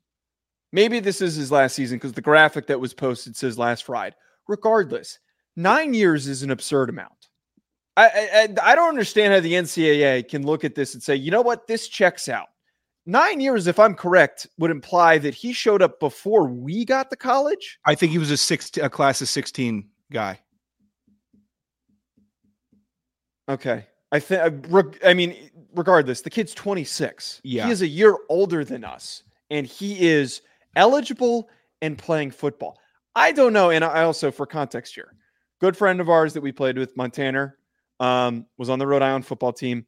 [0.72, 4.14] Maybe this is his last season because the graphic that was posted says last ride.
[4.48, 5.18] Regardless,
[5.56, 7.12] nine years is an absurd amount.
[7.96, 11.30] I, I I- don't understand how the NCAA can look at this and say, you
[11.30, 12.48] know what, this checks out.
[13.06, 17.16] nine years, if I'm correct, would imply that he showed up before we got to
[17.16, 17.78] college.
[17.86, 20.38] I think he was a six a class of 16 guy.
[23.48, 23.86] Okay.
[24.12, 27.40] I think, uh, I mean, regardless, the kid's 26.
[27.44, 27.66] Yeah.
[27.66, 30.42] He is a year older than us, and he is
[30.76, 31.48] eligible
[31.82, 32.78] and playing football.
[33.14, 33.70] I don't know.
[33.70, 35.14] And I also, for context here,
[35.60, 37.54] good friend of ours that we played with, Montana,
[38.00, 39.86] um, was on the Rhode Island football team.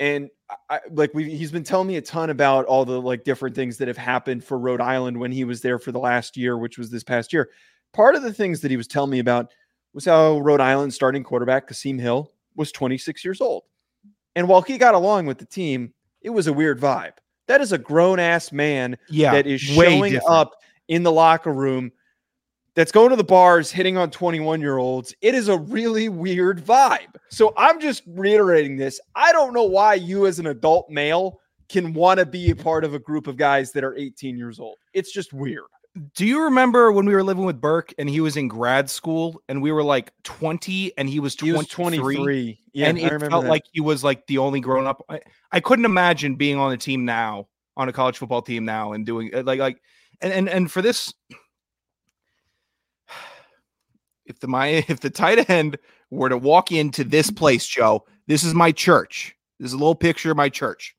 [0.00, 0.30] And
[0.68, 3.76] I, like we, he's been telling me a ton about all the like different things
[3.78, 6.78] that have happened for Rhode Island when he was there for the last year, which
[6.78, 7.50] was this past year.
[7.92, 9.52] Part of the things that he was telling me about
[9.92, 13.64] was how Rhode Island starting quarterback Kasim Hill was 26 years old.
[14.34, 17.14] And while he got along with the team, it was a weird vibe.
[17.48, 20.30] That is a grown ass man Yeah, that is showing different.
[20.30, 20.52] up
[20.88, 21.92] in the locker room
[22.74, 25.14] that's going to the bars, hitting on 21 year olds.
[25.20, 27.16] It is a really weird vibe.
[27.28, 29.00] So I'm just reiterating this.
[29.14, 32.84] I don't know why you, as an adult male, can want to be a part
[32.84, 34.76] of a group of guys that are 18 years old.
[34.94, 35.64] It's just weird.
[36.14, 39.42] Do you remember when we were living with Burke and he was in grad school
[39.48, 42.58] and we were like 20 and he was He was 23.
[42.72, 43.50] Yeah, and I it felt that.
[43.50, 45.04] like he was like the only grown up.
[45.08, 48.92] I, I couldn't imagine being on a team now, on a college football team now,
[48.92, 49.80] and doing uh, like like
[50.20, 51.12] and and and for this,
[54.26, 55.78] if the my if the tight end
[56.10, 59.34] were to walk into this place, Joe, this is my church.
[59.58, 60.96] This is a little picture of my church.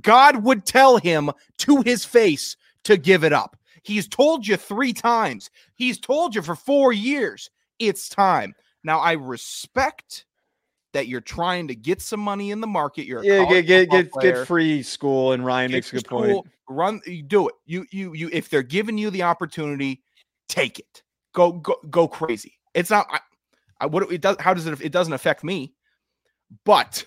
[0.00, 3.56] God would tell him to his face to give it up.
[3.82, 5.50] He's told you three times.
[5.74, 7.50] He's told you for four years.
[7.78, 8.54] It's time.
[8.82, 10.24] Now I respect
[10.94, 13.04] that you're trying to get some money in the market.
[13.04, 14.32] You're yeah, get get get, player.
[14.32, 16.46] get free school, and Ryan Get makes a good point.
[16.68, 17.54] Run, you do it.
[17.66, 18.30] You you you.
[18.32, 20.02] If they're giving you the opportunity,
[20.48, 21.02] take it.
[21.34, 22.54] Go go go crazy.
[22.72, 23.06] It's not.
[23.10, 23.18] I,
[23.80, 24.36] I what it does.
[24.40, 24.80] How does it?
[24.80, 25.74] It doesn't affect me,
[26.64, 27.04] but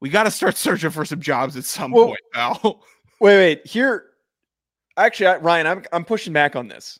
[0.00, 2.82] we got to start searching for some jobs at some Well- point, pal.
[3.18, 3.66] Wait, wait.
[3.66, 4.10] Here,
[4.98, 6.98] actually, I- Ryan, I'm I'm pushing back on this.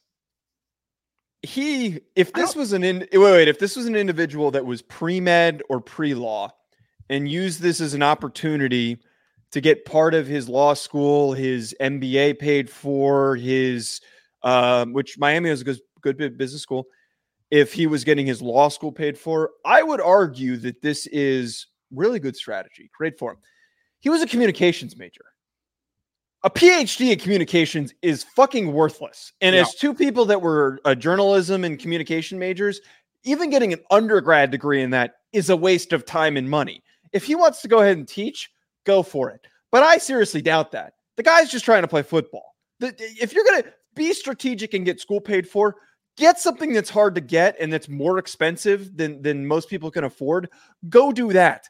[1.46, 4.82] He, if this was an in, wait, wait, if this was an individual that was
[4.82, 6.50] pre med or pre law,
[7.08, 8.98] and used this as an opportunity
[9.52, 14.00] to get part of his law school, his MBA paid for, his
[14.42, 16.86] um, which Miami is a good, good business school.
[17.50, 21.68] If he was getting his law school paid for, I would argue that this is
[21.92, 22.90] really good strategy.
[22.96, 23.38] Great for him.
[24.00, 25.24] He was a communications major
[26.46, 29.32] a PhD in communications is fucking worthless.
[29.40, 29.62] And Yeah.
[29.62, 32.80] as two people that were uh, journalism and communication majors,
[33.24, 36.84] even getting an undergrad degree in that is a waste of time and money.
[37.12, 38.48] If he wants to go ahead and teach,
[38.84, 39.44] go for it.
[39.72, 40.92] But I seriously doubt that.
[41.16, 42.54] The guy's just trying to play football.
[42.78, 45.74] The, if you're going to be strategic and get school paid for,
[46.16, 50.04] get something that's hard to get and that's more expensive than than most people can
[50.04, 50.48] afford.
[50.88, 51.68] Go do that.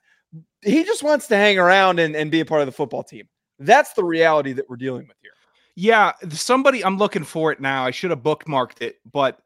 [0.61, 3.27] He just wants to hang around and, and be a part of the football team.
[3.59, 5.33] That's the reality that we're dealing with here.
[5.75, 7.85] Yeah, somebody I'm looking for it now.
[7.85, 9.41] I should have bookmarked it, but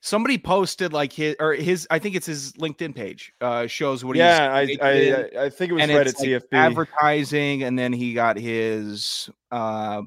[0.00, 4.16] somebody posted like his or his I think it's his LinkedIn page uh shows what
[4.16, 6.46] he, yeah, I, he's I I I think it was Reddit it's, like, CFB.
[6.52, 10.02] advertising and then he got his uh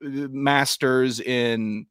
[0.00, 1.86] masters in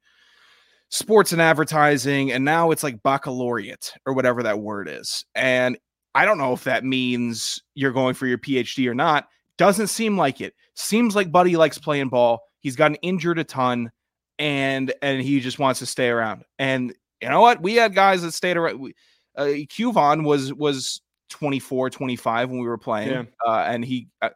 [0.89, 5.25] sports and advertising and now it's like baccalaureate or whatever that word is.
[5.35, 5.77] And
[6.15, 9.27] I don't know if that means you're going for your PhD or not.
[9.57, 10.53] Doesn't seem like it.
[10.75, 12.41] Seems like Buddy likes playing ball.
[12.59, 13.91] He's gotten injured a ton,
[14.39, 16.43] and and he just wants to stay around.
[16.59, 17.61] And you know what?
[17.61, 18.93] We had guys that stayed around.
[19.37, 23.23] Uh, Qvon was was 24, 25 when we were playing, Yeah.
[23.45, 24.29] uh, and he uh,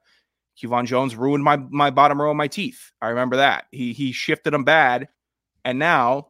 [0.62, 2.91] Qvon Jones ruined my my bottom row of my teeth.
[3.02, 3.65] I remember that.
[3.71, 5.08] He he shifted them bad,
[5.65, 6.28] and now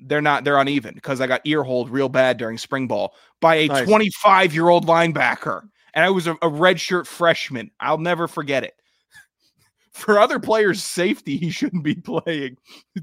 [0.00, 3.56] they're not they're uneven because I got ear hold real bad during spring ball by
[3.56, 3.86] a Nice.
[3.88, 5.62] 25 year old linebacker,
[5.94, 7.70] and I was a, a redshirt freshman.
[7.80, 8.74] I'll never forget it.
[9.98, 12.56] For other players' safety, he shouldn't be playing.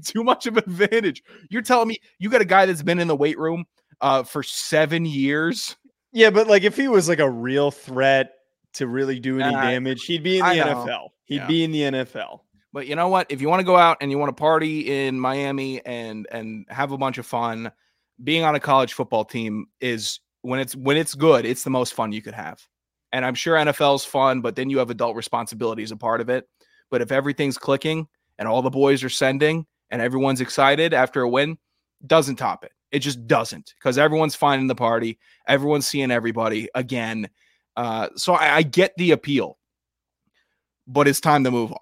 [0.04, 1.22] Too much of an advantage.
[1.50, 3.64] You're telling me you got a guy that's been in the weight room
[4.00, 5.76] uh, for seven years.
[6.12, 8.32] Yeah, but like if he was like a real threat
[8.74, 10.52] to really do any Uh, damage, he'd be in the.
[10.54, 11.08] NFL.
[11.24, 11.46] He'd Yeah.
[11.46, 12.40] be in the NFL.
[12.72, 13.26] But you know what?
[13.30, 16.66] If you want to go out and you want to party in Miami and and
[16.68, 17.72] have a bunch of fun,
[18.22, 21.94] being on a college football team is when it's when it's good, it's the most
[21.94, 22.60] fun you could have.
[23.12, 26.46] And I'm sure NFL's fun, but then you have adult responsibilities a part of it.
[26.90, 31.28] But if everything's clicking and all the boys are sending and everyone's excited after a
[31.28, 31.58] win,
[32.06, 32.72] doesn't top it.
[32.92, 35.18] It just doesn't because everyone's finding the party,
[35.48, 37.28] everyone's seeing everybody again.
[37.76, 39.58] Uh, so I, I get the appeal,
[40.86, 41.78] but it's time to move on.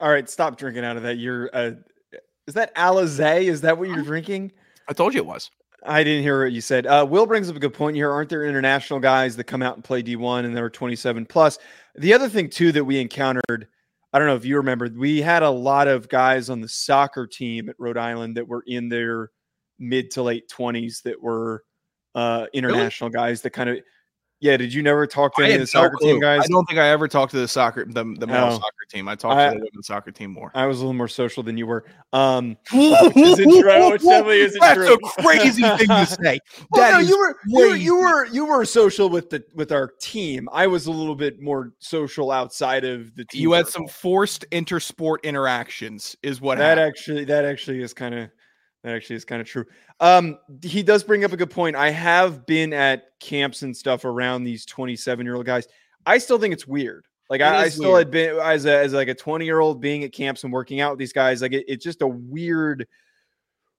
[0.00, 1.18] All right, stop drinking out of that.
[1.18, 1.72] You're uh
[2.46, 3.44] is that Alizé?
[3.44, 4.52] Is that what you're drinking?
[4.88, 5.50] I told you it was.
[5.84, 6.86] I didn't hear what you said.
[6.86, 8.10] Uh, Will brings up a good point here.
[8.10, 11.58] Aren't there international guys that come out and play D1 and they're 27 plus?
[11.96, 13.68] The other thing too that we encountered
[14.16, 17.26] I don't know if you remember, we had a lot of guys on the soccer
[17.26, 19.30] team at Rhode Island that were in their
[19.78, 21.64] mid to late 20s that were
[22.14, 23.28] uh, international really?
[23.28, 23.76] guys that kind of
[24.40, 26.42] yeah, did you never talk to any of the soccer no team guys?
[26.42, 28.54] I don't think I ever talked to the soccer the, the male oh.
[28.54, 29.08] soccer team.
[29.08, 30.50] I talked I, to the women's soccer team more.
[30.54, 31.86] I was a little more social than you were.
[32.12, 33.90] Um which isn't true.
[33.90, 34.94] Which definitely isn't That's true.
[34.94, 36.38] a crazy thing to say.
[36.70, 40.48] well, no, you were you, you, were you were social with the with our team.
[40.52, 43.40] I was a little bit more social outside of the team.
[43.40, 46.88] You had some forced intersport interactions, is what that happened.
[46.88, 48.30] actually that actually is kind of
[48.86, 49.64] that actually is kind of true.
[49.98, 51.74] Um, he does bring up a good point.
[51.74, 55.66] I have been at camps and stuff around these 27 year old guys.
[56.06, 57.04] I still think it's weird.
[57.28, 58.06] Like I, I, still weird.
[58.06, 60.78] had been as a, as like a 20 year old being at camps and working
[60.78, 61.42] out with these guys.
[61.42, 62.86] Like it, it's just a weird,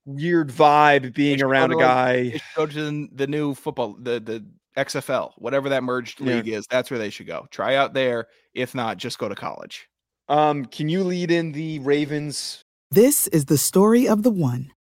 [0.04, 2.38] weird vibe being around a guy.
[2.58, 4.46] go to the new football, the the
[4.78, 6.36] XFL, whatever that merged yeah.
[6.36, 6.68] league is.
[6.70, 7.48] That's where they should go.
[7.50, 8.28] Try out there.
[8.54, 9.88] If not, just go to college.
[10.28, 12.62] Um, can you lead in the Ravens?
[12.92, 14.72] This is the story of the one.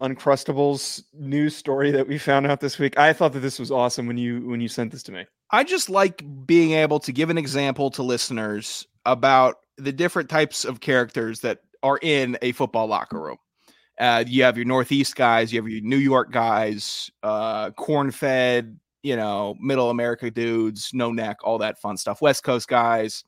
[0.00, 2.98] Uncrustables news story that we found out this week.
[2.98, 5.26] I thought that this was awesome when you when you sent this to me.
[5.50, 10.64] I just like being able to give an example to listeners about the different types
[10.64, 13.38] of characters that are in a football locker room.
[13.98, 18.78] Uh, you have your Northeast guys, you have your New York guys, uh, corn fed,
[19.02, 22.22] you know, middle America dudes, no neck, all that fun stuff.
[22.22, 23.24] West Coast guys,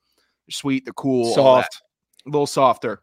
[0.46, 1.82] they're sweet, they're cool, soft,
[2.26, 3.02] a little softer.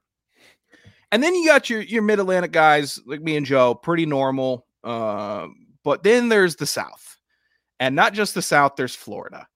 [1.12, 4.66] And then you got your your mid Atlantic guys like me and Joe, pretty normal.
[4.84, 5.48] Uh,
[5.84, 7.18] but then there's the South,
[7.80, 8.76] and not just the South.
[8.76, 9.48] There's Florida,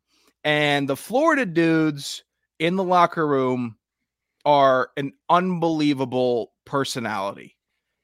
[0.44, 2.24] and the Florida dudes
[2.60, 3.78] in the locker room
[4.46, 7.56] are an unbelievable personality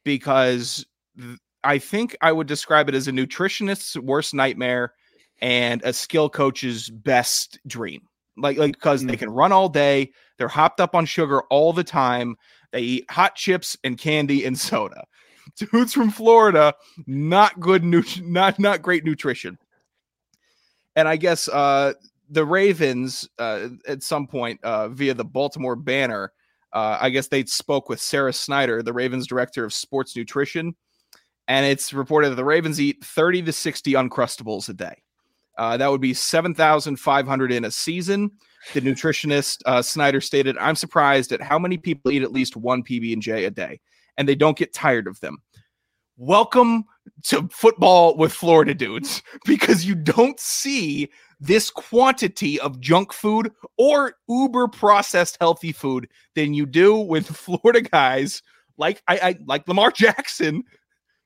[0.03, 0.85] because
[1.17, 4.93] th- I think I would describe it as a nutritionist's worst nightmare
[5.41, 8.03] and a skill coach's best dream.
[8.37, 9.19] Like, like because they mm.
[9.19, 12.37] can run all day, they're hopped up on sugar all the time.
[12.71, 15.05] They eat hot chips and candy and soda.
[15.57, 16.73] Dudes from Florida,
[17.07, 19.57] not good, nu- not not great nutrition.
[20.95, 21.93] And I guess uh,
[22.29, 26.31] the Ravens uh, at some point uh, via the Baltimore Banner,
[26.73, 30.75] uh, I guess they spoke with Sarah Snyder, the Ravens director of sports nutrition,
[31.47, 35.01] and it's reported that the Ravens eat 30 to 60 uncrustables a day.
[35.57, 38.31] Uh, that would be 7,500 in a season.
[38.73, 42.83] The nutritionist uh, Snyder stated, "I'm surprised at how many people eat at least one
[42.83, 43.79] PB and J a day,
[44.17, 45.37] and they don't get tired of them."
[46.17, 46.83] Welcome
[47.23, 54.15] to football with Florida dudes, because you don't see this quantity of junk food or
[54.27, 58.41] uber processed healthy food than you do with Florida guys
[58.79, 60.63] like I, I like Lamar Jackson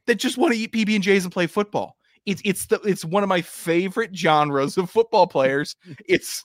[0.07, 1.95] that just want to eat PB and J's and play football.
[2.25, 5.75] It's it's the it's one of my favorite genres of football players.
[6.07, 6.43] It's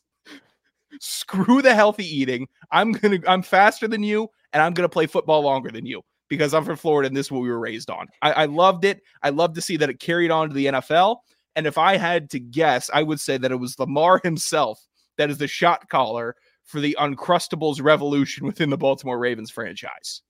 [1.01, 2.49] screw the healthy eating.
[2.71, 6.55] I'm gonna I'm faster than you, and I'm gonna play football longer than you because
[6.55, 8.07] I'm from Florida and this is what we were raised on.
[8.23, 9.01] I, I loved it.
[9.23, 11.19] I love to see that it carried on to the NFL.
[11.57, 15.31] And if I had to guess, I would say that it was Lamar himself that
[15.31, 20.23] is the shot caller for the Uncrustables revolution within the Baltimore Ravens franchise.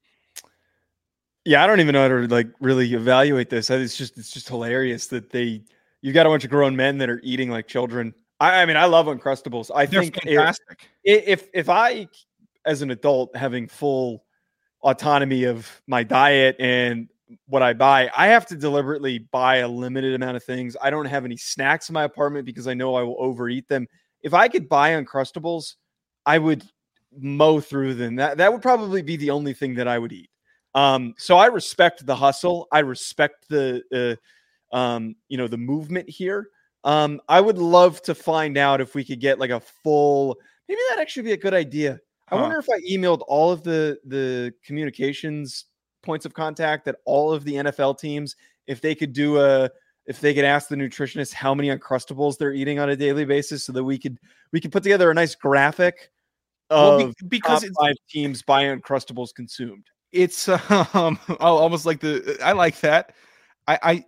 [1.44, 3.70] Yeah, I don't even know how to like really evaluate this.
[3.70, 5.62] It's just it's just hilarious that they
[6.02, 8.76] you've got a bunch of grown men that are eating like children I, I mean,
[8.76, 9.70] I love Uncrustables.
[9.74, 10.88] I They're think fantastic.
[11.04, 12.08] If, if if I,
[12.66, 14.24] as an adult, having full
[14.82, 17.08] autonomy of my diet and
[17.46, 20.76] what I buy, I have to deliberately buy a limited amount of things.
[20.80, 23.86] I don't have any snacks in my apartment because I know I will overeat them.
[24.22, 25.74] If I could buy Uncrustables,
[26.24, 26.62] I would
[27.18, 28.16] mow through them.
[28.16, 30.30] That that would probably be the only thing that I would eat.
[30.74, 32.68] Um, so I respect the hustle.
[32.70, 34.18] I respect the
[34.72, 36.50] uh, um, you know the movement here.
[36.84, 40.38] Um, I would love to find out if we could get like a full.
[40.68, 41.98] Maybe that actually be a good idea.
[42.28, 42.36] Huh.
[42.36, 45.66] I wonder if I emailed all of the the communications
[46.02, 48.36] points of contact that all of the NFL teams,
[48.66, 49.68] if they could do a,
[50.06, 53.64] if they could ask the nutritionist how many uncrustables they're eating on a daily basis,
[53.64, 54.18] so that we could
[54.52, 56.10] we could put together a nice graphic
[56.70, 59.86] of well, because five teams by uncrustables consumed.
[60.12, 60.48] It's
[60.94, 63.14] um almost like the I like that.
[63.66, 64.04] I I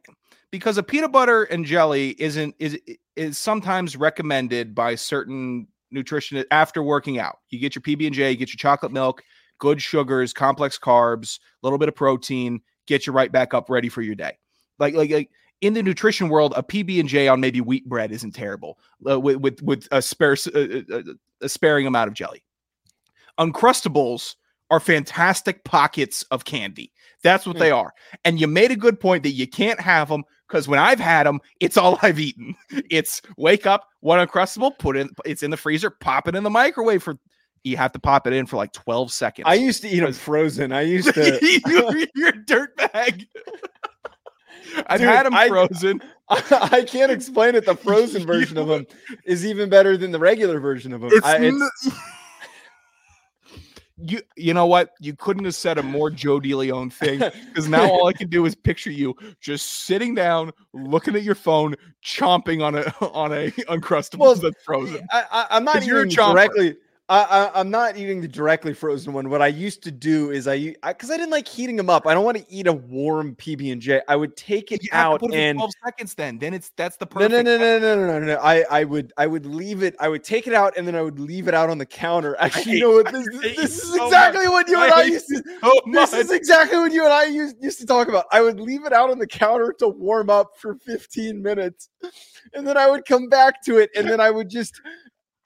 [0.51, 2.79] because a peanut butter and jelly isn't is
[3.17, 7.39] is sometimes recommended by certain nutritionists after working out.
[7.51, 9.23] You get your PB and J, you get your chocolate milk,
[9.59, 13.89] good sugars, complex carbs, a little bit of protein, get you right back up ready
[13.89, 14.39] for your day.
[14.79, 15.31] Like like like
[15.61, 18.79] in the nutrition world, a PB and J on maybe wheat bread isn't terrible
[19.09, 20.59] uh, with with with a spare uh,
[20.93, 21.03] uh,
[21.41, 22.43] a sparing amount of jelly.
[23.39, 24.37] Uncrustables
[24.71, 26.93] are fantastic pockets of candy.
[27.23, 27.61] That's what hmm.
[27.61, 27.93] they are.
[28.25, 31.27] And you made a good point that you can't have them because when I've had
[31.27, 32.55] them, it's all I've eaten.
[32.91, 36.51] It's wake up, one uncrustable, put it, it's in the freezer, pop it in the
[36.51, 37.19] microwave for.
[37.63, 39.45] You have to pop it in for like twelve seconds.
[39.47, 40.73] I used to eat them frozen.
[40.73, 41.39] I used to.
[41.43, 43.27] you, you're a dirtbag.
[44.87, 46.01] I've Dude, had them frozen.
[46.31, 47.67] I can't explain it.
[47.67, 48.87] The frozen version of them
[49.27, 51.11] is even better than the regular version of them.
[51.13, 51.69] It's, I, n-
[54.03, 54.95] you you know what?
[55.01, 58.47] You couldn't have said a more Joe DeLeone thing because now all I can do
[58.47, 61.75] is picture you just sitting down, looking at your phone,
[62.05, 62.83] chomping on a
[63.13, 65.07] on a uncrustable Well, that's frozen.
[65.11, 66.33] I, I, I'm not chomper.
[66.33, 66.77] directly.
[67.11, 69.29] I, I, I'm not eating the directly frozen one.
[69.31, 72.07] What I used to do is I, because I, didn't like heating them up.
[72.07, 74.01] I don't want to eat a warm PB and J.
[74.07, 76.15] I would take it You out put it for and 12 seconds.
[76.15, 77.33] Then then it's that's the perfect.
[77.33, 78.37] no, no, no, no, no, no, no.
[78.37, 79.97] I, I would, I would leave it.
[79.99, 82.37] I would take it out and then I would leave it out on the counter.
[82.41, 83.11] Actually, you know what?
[83.11, 84.53] This, this is oh so exactly much.
[84.53, 85.43] what you and I hate used to.
[85.65, 88.27] Oh so This is exactly what you and I used, used to talk about.
[88.31, 91.89] I would leave it out on the counter to warm up for 15 minutes,
[92.55, 94.81] and then I would come back to it, and then I would just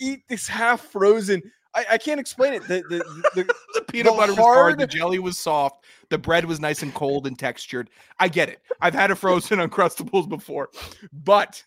[0.00, 1.42] eat this half frozen.
[1.74, 2.62] I, I can't explain it.
[2.68, 2.98] The, the,
[3.34, 6.82] the, the peanut the butter was hard, the jelly was soft, the bread was nice
[6.82, 7.90] and cold and textured.
[8.20, 8.60] I get it.
[8.80, 10.70] I've had a frozen uncrustables before,
[11.12, 11.62] but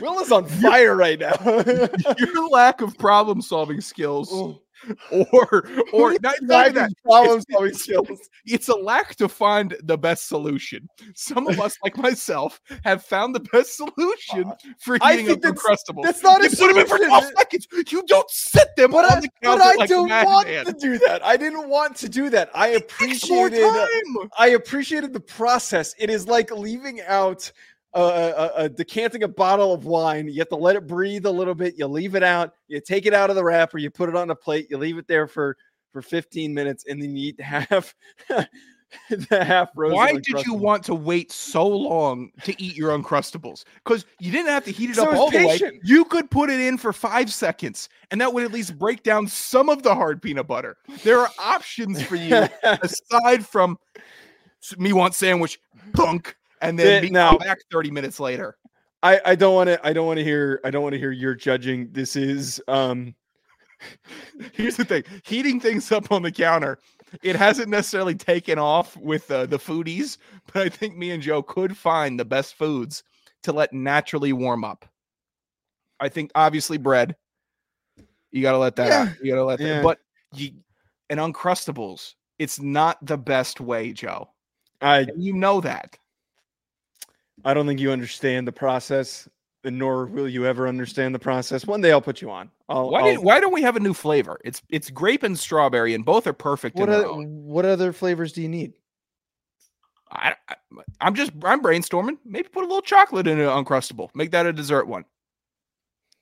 [0.00, 1.34] Will is on fire right now.
[2.18, 4.30] your lack of problem solving skills.
[5.32, 8.28] or or not, that, of problem it's- it's- skills.
[8.46, 10.88] it's a lack to find the best solution.
[11.14, 15.42] Some of us, like myself, have found the best solution uh, for I heating up
[15.42, 16.98] think that's- not a you put them in for.
[16.98, 17.68] 12 seconds.
[17.92, 20.74] You don't sit them But on I, the but I like don't want madman.
[20.74, 21.24] to do that.
[21.24, 22.50] I didn't want to do that.
[22.54, 23.62] I appreciated.
[24.38, 25.94] I appreciated the process.
[25.98, 27.50] It is like leaving out
[27.92, 30.28] uh, uh, uh, decanting a bottle of wine.
[30.28, 31.74] You have to let it breathe a little bit.
[31.76, 32.54] You leave it out.
[32.68, 33.78] You take it out of the wrapper.
[33.78, 34.68] You put it on a plate.
[34.70, 35.56] You leave it there for
[35.92, 37.94] for 15 minutes, and then you eat half
[38.28, 39.96] the half frozen.
[39.96, 43.64] Why did you want to wait so long to eat your Uncrustables?
[43.84, 45.80] Because you didn't have to heat it So up all the way.
[45.82, 49.26] You could put it in for five seconds, and that would at least break down
[49.26, 50.76] some of the hard peanut butter.
[51.02, 53.78] There are options for you aside from
[54.76, 55.58] me want sandwich,
[55.92, 58.56] punk, and then Yeah, now- back 30 minutes later.
[59.02, 61.10] I, I don't want to I don't want to hear I don't want to hear
[61.12, 61.90] your judging.
[61.90, 63.14] This is um
[64.52, 66.78] Here's the thing heating things up on the counter,
[67.22, 70.18] it hasn't necessarily taken off with uh, the foodies,
[70.52, 73.02] but I think me and Joe could find the best foods
[73.42, 74.84] to let naturally warm up.
[75.98, 77.16] I think obviously bread,
[78.30, 79.08] you got to let that out.
[79.22, 79.82] You got to let that, Yeah.
[79.82, 79.98] but
[80.34, 80.50] you,
[81.08, 84.28] and Uncrustables, it's not the best way, Joe.
[84.82, 85.98] I And you know that.
[87.44, 89.28] I don't think you understand the process,
[89.64, 91.66] and nor will you ever understand the process.
[91.66, 92.50] One day I'll put you on.
[92.68, 94.38] I'll, Why, I'll- did, why don't we have a new flavor?
[94.44, 96.76] It's it's grape and strawberry, and both are perfect.
[96.76, 98.72] what in other, what other flavors do you need?
[100.10, 100.56] I, I
[101.00, 102.18] I'm just I'm brainstorming.
[102.24, 104.08] Maybe put a little chocolate in an uncrustable.
[104.14, 105.04] Make that a dessert one.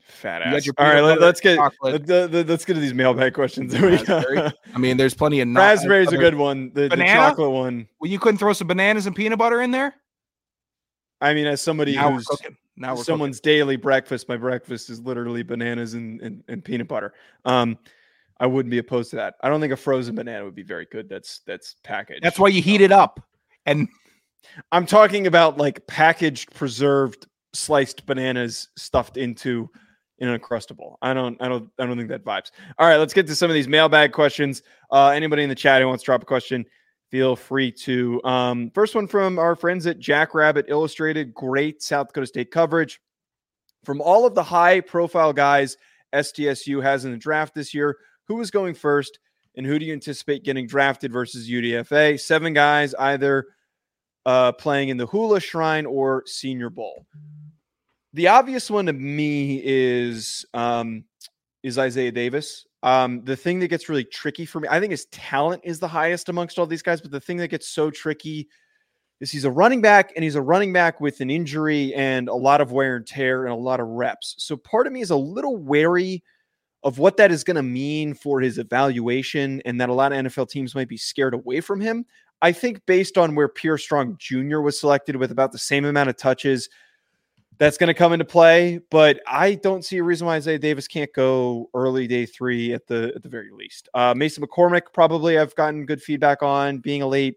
[0.08, 0.64] Fat ass.
[0.64, 2.08] your All right, peanut let, us get chocolate.
[2.08, 3.72] let, let, us get to these mailbag questions.
[3.74, 4.08] that we got.
[4.08, 4.52] Raspberry.
[4.74, 6.72] I mean, there's plenty of not- Raspberry's a good one.
[6.72, 7.86] The, the chocolate one.
[8.00, 9.94] Well, you couldn't throw some bananas and peanut butter in there.
[11.20, 12.40] I mean, as somebody Now we're who's.
[12.76, 17.12] Now we're someone's daily breakfast, my breakfast is literally bananas and, and, and peanut butter.
[17.44, 17.76] Um,
[18.38, 19.34] I wouldn't be opposed to that.
[19.42, 21.08] I don't think a frozen banana would be very good.
[21.08, 22.22] That's that's packaged.
[22.22, 23.20] That's why you heat it up.
[23.66, 23.88] And
[24.70, 29.68] I'm talking about like packaged, preserved, sliced bananas stuffed into
[30.20, 30.96] an uncrustable.
[31.02, 32.50] I don't, I don't, I don't think that vibes.
[32.78, 34.62] All right, let's get to some of these mailbag questions.
[34.90, 36.64] Uh, anybody in the chat who wants to drop a question,
[37.10, 38.22] feel free to.
[38.24, 41.34] Um, first one from our friends at Jackrabbit Illustrated.
[41.34, 43.00] Great South Dakota State coverage
[43.84, 45.76] from all of the high-profile guys
[46.14, 47.96] SDSU has in the draft this year.
[48.26, 49.18] Who is going first,
[49.56, 52.20] and who do you anticipate getting drafted versus UDFA?
[52.20, 53.46] Seven guys, either
[54.26, 57.06] uh, playing in the Hula Shrine or Senior Bowl.
[58.12, 61.04] The obvious one to me is um,
[61.62, 62.66] is Isaiah Davis.
[62.82, 65.88] Um, the thing that gets really tricky for me, I think his talent is the
[65.88, 68.48] highest amongst all these guys, but the thing that gets so tricky
[69.20, 72.34] is he's a running back and he's a running back with an injury and a
[72.34, 74.36] lot of wear and tear and a lot of reps.
[74.38, 76.22] So part of me is a little wary
[76.84, 80.24] of what that is going to mean for his evaluation and that a lot of
[80.24, 82.06] NFL teams might be scared away from him.
[82.40, 84.60] I think based on where Pierre Strong Jr.
[84.60, 86.68] was selected with about the same amount of touches,
[87.58, 88.80] that's going to come into play.
[88.90, 92.86] But I don't see a reason why Isaiah Davis can't go early day three at
[92.86, 93.88] the at the very least.
[93.94, 97.36] Uh, Mason McCormick probably I've gotten good feedback on being a late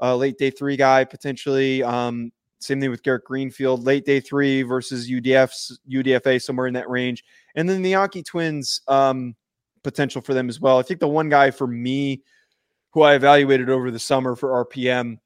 [0.00, 1.82] uh, late day three guy potentially.
[1.82, 6.88] Um, same thing with Garrett Greenfield, late day three versus UDF's UDFA somewhere in that
[6.88, 9.34] range, and then the Janke Twins um,
[9.82, 10.78] potential for them as well.
[10.78, 12.22] I think the one guy for me
[12.92, 15.18] who I evaluated over the summer for RPM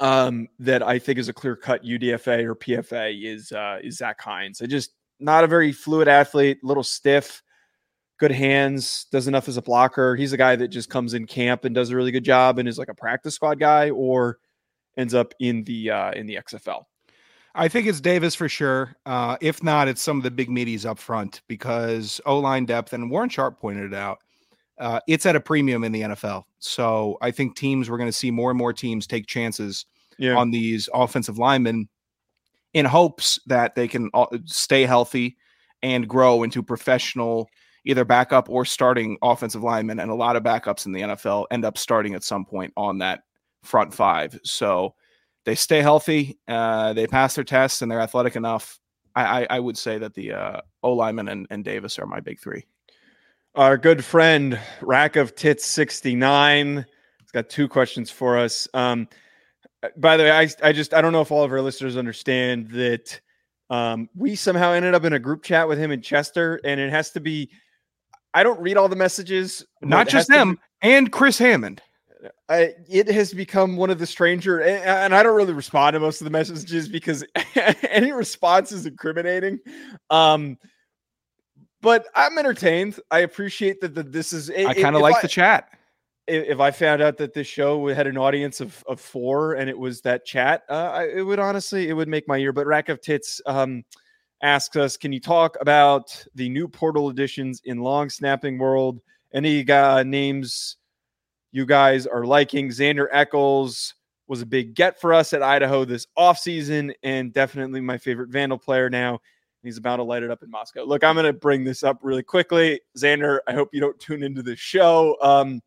[0.00, 4.20] um, that I think is a clear cut UDFA or PFA is uh, is Zach
[4.20, 4.62] Heins.
[4.62, 7.42] I just not a very fluid athlete, little stiff,
[8.18, 10.16] good hands, does enough as a blocker.
[10.16, 12.68] He's a guy that just comes in camp and does a really good job and
[12.68, 14.38] is like a practice squad guy or
[14.96, 16.84] ends up in the uh, in the XFL.
[17.56, 18.96] I think it's Davis for sure.
[19.06, 22.92] Uh, if not, it's some of the big meaties up front because O line depth,
[22.92, 24.18] and Warren Sharp pointed it out,
[24.78, 26.44] uh, it's at a premium in the NFL.
[26.58, 29.86] So I think teams, we're going to see more and more teams take chances
[30.18, 30.36] Yeah.
[30.36, 31.88] on these offensive linemen
[32.72, 34.10] in hopes that they can
[34.46, 35.36] stay healthy
[35.82, 37.48] and grow into professional,
[37.84, 40.00] either backup or starting offensive linemen.
[40.00, 42.98] And a lot of backups in the NFL end up starting at some point on
[42.98, 43.20] that
[43.62, 44.38] front five.
[44.42, 44.94] So
[45.44, 48.80] they stay healthy, uh, they pass their tests, and they're athletic enough.
[49.14, 52.18] I, I, I would say that the uh, O lineman and, and Davis are my
[52.20, 52.64] big three.
[53.56, 56.84] Our good friend Rack of Tits sixty nine.
[57.20, 58.66] He's got two questions for us.
[58.74, 59.06] Um,
[59.96, 62.70] by the way, I, I just I don't know if all of our listeners understand
[62.72, 63.20] that
[63.70, 66.90] um, we somehow ended up in a group chat with him in Chester, and it
[66.90, 67.48] has to be.
[68.36, 69.64] I don't read all the messages.
[69.80, 71.80] Not just them, and Chris Hammond.
[72.48, 76.00] I, it has become one of the stranger, and, and I don't really respond to
[76.00, 77.24] most of the messages because
[77.88, 79.60] any response is incriminating.
[80.10, 80.58] Um,
[81.84, 82.98] but I'm entertained.
[83.12, 83.94] I appreciate that.
[83.94, 84.50] that this is.
[84.50, 85.68] I kind of like the chat.
[86.26, 89.68] if, if I found out that this show had an audience of, of four and
[89.68, 92.52] it was that chat, uh, I, it would honestly it would make my year.
[92.52, 93.84] But Rack of Tits um,
[94.42, 99.00] asks us, can you talk about the new portal additions in long snapping world?
[99.32, 100.76] Any uh, names
[101.52, 102.68] you guys are liking?
[102.68, 103.94] Xander Eccles
[104.26, 108.58] was a big get for us at Idaho this offseason and definitely my favorite Vandal
[108.58, 109.20] player now.
[109.64, 110.84] He's about to light it up in Moscow.
[110.84, 112.80] Look, I'm going to bring this up really quickly.
[112.96, 115.16] Xander, I hope you don't tune into the show.
[115.20, 115.62] Um,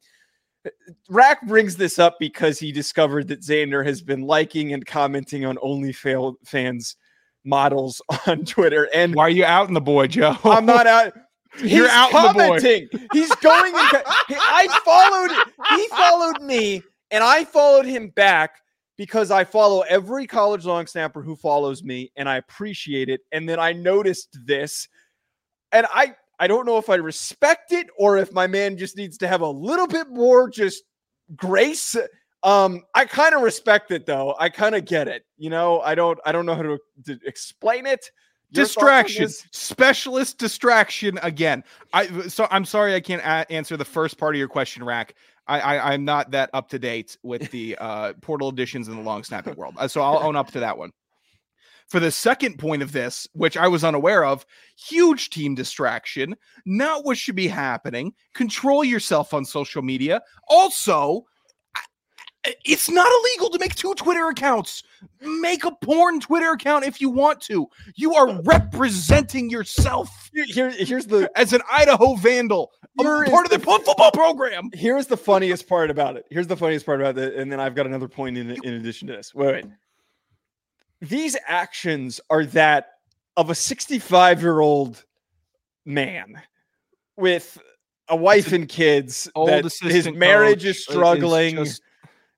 [1.10, 5.58] Rack brings this up because he discovered that Xander has been liking and commenting on
[5.58, 6.95] OnlyFans
[7.43, 8.89] models on Twitter.
[8.93, 10.38] And Why are you out in the boy, Joe?
[10.43, 11.14] I'm not out.
[11.58, 12.39] He's You're out in the boy.
[12.60, 12.89] commenting.
[13.14, 13.74] He's going.
[13.74, 15.80] And, I followed.
[15.80, 18.62] He followed me, and I followed him back
[18.98, 23.22] because I follow every college long snapper who follows me, and I appreciate it.
[23.32, 24.88] And then I noticed this,
[25.72, 29.18] and I I don't know if I respect it or if my man just needs
[29.20, 30.84] to have a little bit more just
[31.36, 31.95] grace.
[32.43, 34.36] Um, I kind of respect it though.
[34.39, 35.26] I kind of get it.
[35.38, 38.12] You know, I don't I don't know how to, to explain it.
[38.52, 39.30] Your thoughts on distraction.
[39.52, 41.64] specialist distraction again.
[41.93, 45.16] I so i'm sorry i can't a- answer the first part of your question rack.
[45.48, 49.02] I, I i'm not that up to date with the uh portal editions in the
[49.02, 49.76] long snapping world.
[49.78, 50.91] Uh, so i'll own up to that one.
[51.88, 54.45] For the second point of this which i was unaware of
[54.78, 56.36] huge team distraction
[56.66, 58.14] not what should be happening.
[58.34, 60.22] Control yourself on social media.
[60.48, 61.26] Also
[62.46, 64.84] Uh, it's not illegal to make two Twitter accounts.
[65.22, 67.68] Make a porn Twitter account if you want to.
[67.96, 73.52] You are uh, representing yourself Here, here's the as an Idaho Vandal, is part of
[73.52, 74.70] the the- football program.
[74.74, 76.26] here's the funniest part about it.
[76.30, 79.08] Here's the funniest part about it, and then I've got another point in in addition
[79.08, 79.34] to this.
[79.34, 79.66] Wait, wait.
[81.02, 82.94] These actions are that
[83.36, 85.04] of a 65 year old
[85.86, 86.42] man
[87.18, 87.58] with
[88.10, 89.30] a wife and kids.
[89.36, 91.56] Old that his marriage coach is struggling.
[91.58, 91.82] just-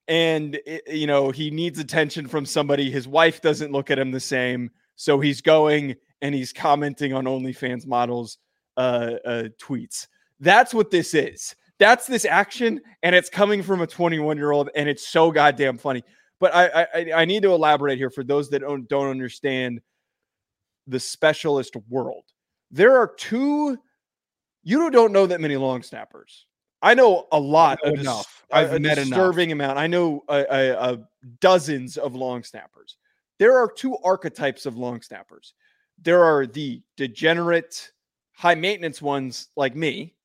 [0.09, 2.89] and you know he needs attention from somebody.
[2.91, 4.71] His wife doesn't look at him the same.
[4.95, 8.39] So he's going and he's commenting on onlyfans models
[8.75, 10.07] uh, uh tweets.
[10.41, 11.55] That's what this is.
[11.77, 15.77] That's this action and it's coming from a 21 year old and it's so goddamn
[15.77, 16.03] funny.
[16.39, 19.79] But I, I I- i need to elaborate here for those that don't, don't understand
[20.87, 22.23] the specialist world.
[22.71, 23.77] There are two
[24.63, 26.45] you don't know that many long snappers
[26.81, 28.43] i know a lot know of dis- enough.
[28.51, 29.09] a- I've a met enough.
[29.09, 30.97] disturbing amount i know uh,
[31.39, 32.97] dozens of long snappers.
[33.37, 35.53] There are two archetypes of long snappers.
[36.01, 37.91] There are the degenerate
[38.33, 40.15] high maintenance ones like me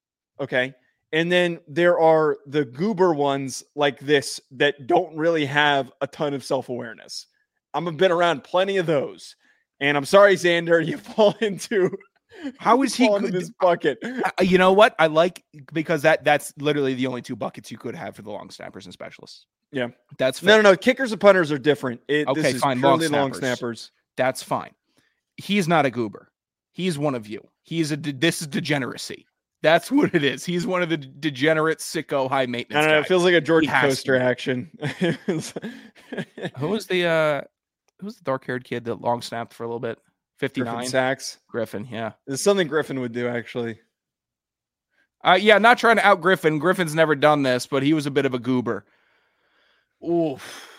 [0.40, 0.74] okay?
[1.12, 6.34] And then there are the goober ones like this that don't really have a ton
[6.34, 7.26] of self-awareness.
[7.72, 9.36] I've been around plenty of those.
[9.80, 11.90] And i'm sorry xander you fall into
[12.59, 13.99] How is he good- this bucket
[14.41, 17.95] you know what I like because that that's literally the only two buckets you could
[17.95, 19.47] have for the long snappers and specialists.
[19.72, 19.89] Yeah.
[20.18, 20.49] That's fine.
[20.49, 23.16] no no no kickers and punters are different it, Okay, this is fine, long purely
[23.16, 23.59] long snappers.
[23.59, 24.70] snappers That's fine.
[25.37, 26.30] he's not a goober.
[26.72, 27.47] He's one of you.
[27.62, 29.26] He's a de- this is degeneracy.
[29.62, 30.45] That's what it is.
[30.45, 32.85] He's one of the degenerate sicko high I maintenance.
[32.85, 32.99] don't know.
[33.01, 34.70] It feels like a George Coaster action.
[36.59, 37.41] Who was the uh
[38.01, 39.99] who was the dark haired kid that long snapped for a little bit?
[40.39, 41.39] 59 Griffin Sacks.
[41.49, 42.12] Griffin, yeah.
[42.26, 43.78] It's something Griffin would do, actually.
[45.24, 46.59] Uh yeah, not trying to out Griffin.
[46.59, 48.85] Griffin's never done this, but he was a bit of a goober.
[50.07, 50.70] Oof.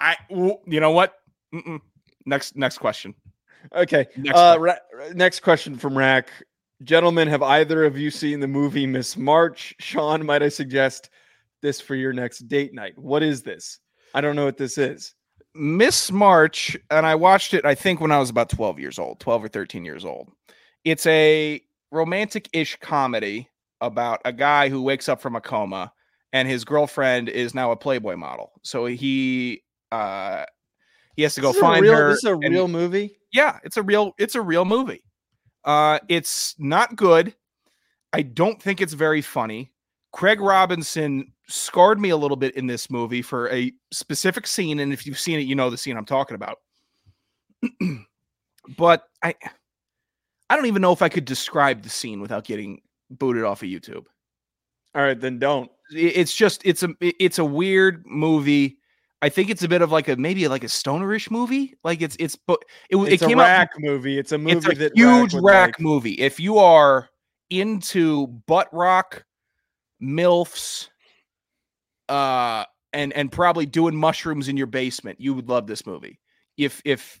[0.00, 1.14] I you know what?
[1.54, 1.80] Mm-mm.
[2.24, 3.14] Next next question.
[3.74, 4.06] Okay.
[4.16, 4.56] Next uh.
[4.58, 6.28] Ra- next question from Rack.
[6.82, 9.74] Gentlemen, have either of you seen the movie Miss March?
[9.78, 11.10] Sean, might I suggest
[11.62, 12.98] this for your next date night?
[12.98, 13.78] What is this?
[14.14, 15.14] I don't know what this is.
[15.54, 19.20] Miss March, and I watched it, I think, when I was about 12 years old,
[19.20, 20.30] 12 or 13 years old.
[20.84, 21.60] It's a
[21.92, 23.48] romantic ish comedy
[23.80, 25.92] about a guy who wakes up from a coma
[26.32, 28.50] and his girlfriend is now a Playboy model.
[28.62, 30.44] So he, uh,
[31.14, 32.08] he has to go find real, her.
[32.10, 33.16] This is a and- real movie.
[33.32, 35.04] yeah, it's a real, it's a real movie.
[35.64, 37.34] Uh, it's not good.
[38.12, 39.72] I don't think it's very funny.
[40.12, 44.92] Craig Robinson scarred me a little bit in this movie for a specific scene, and
[44.92, 46.58] if you've seen it, you know the scene I'm talking about.
[48.76, 49.34] but I,
[50.50, 52.80] I don't even know if I could describe the scene without getting
[53.10, 54.06] booted off of YouTube.
[54.94, 55.70] All right, then don't.
[55.90, 58.78] It's just it's a it's a weird movie.
[59.22, 61.74] I think it's a bit of like a maybe like a stonerish movie.
[61.82, 64.18] Like it's it's but it, It's it a came out rack movie.
[64.18, 65.80] It's a movie it's a that huge would rack like.
[65.80, 66.12] movie.
[66.12, 67.08] If you are
[67.50, 69.24] into butt rock,
[70.02, 70.88] milfs,
[72.08, 76.20] uh, and and probably doing mushrooms in your basement, you would love this movie.
[76.56, 77.20] If if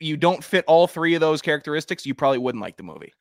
[0.00, 3.12] you don't fit all three of those characteristics, you probably wouldn't like the movie.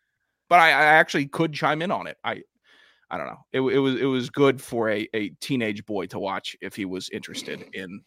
[0.50, 2.18] But I, I actually could chime in on it.
[2.24, 2.44] I
[3.10, 3.40] I don't know.
[3.52, 6.86] It, it was it was good for a, a teenage boy to watch if he
[6.86, 8.02] was interested in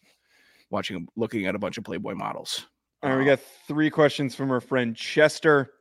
[0.69, 2.65] watching looking at a bunch of Playboy models.
[3.03, 5.71] All right, we Uh, got three questions from our friend Chester.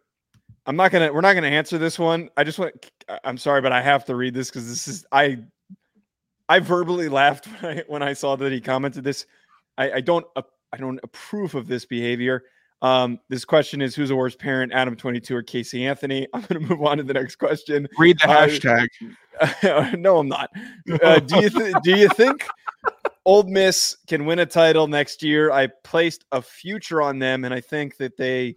[0.66, 1.12] I'm not gonna.
[1.12, 2.28] We're not gonna answer this one.
[2.36, 2.90] I just want.
[3.24, 5.04] I'm sorry, but I have to read this because this is.
[5.12, 5.38] I.
[6.48, 9.26] I verbally laughed when I when I saw that he commented this.
[9.78, 10.26] I, I don't.
[10.36, 12.42] ap- I don't approve of this behavior.
[12.82, 16.26] Um, this question is: Who's a worse parent, Adam 22 or Casey Anthony?
[16.34, 17.88] I'm gonna move on to the next question.
[17.98, 19.98] read the Uh, hashtag.
[19.98, 20.50] no, I'm not.
[21.02, 22.46] Uh, do you th- do you think
[23.24, 25.50] Ole Miss can win a title next year?
[25.50, 28.56] I placed a future on them, and I think that they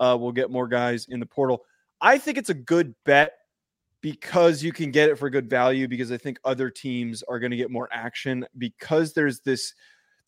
[0.00, 1.62] uh, will get more guys in the portal.
[2.00, 3.32] I think it's a good bet
[4.02, 5.88] because you can get it for good value.
[5.88, 9.74] Because I think other teams are going to get more action because there's this.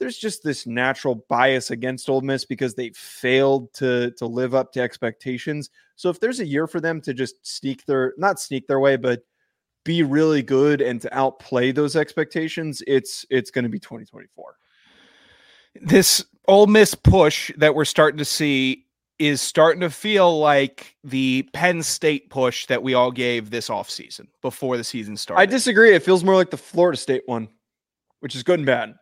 [0.01, 4.73] There's just this natural bias against Ole Miss because they failed to to live up
[4.73, 5.71] to expectations.
[5.97, 8.97] So if there's a year for them to just sneak their not sneak their way,
[8.97, 9.23] but
[9.85, 14.57] be really good and to outplay those expectations, it's it's going to be 2024.
[15.83, 18.84] this Ole Miss push that we're starting to see
[19.19, 24.27] is starting to feel like the Penn State push that we all gave this offseason
[24.43, 25.41] before the season started.
[25.41, 25.95] I disagree.
[25.95, 27.49] It feels more like the Florida State one,
[28.21, 28.95] which is good and bad.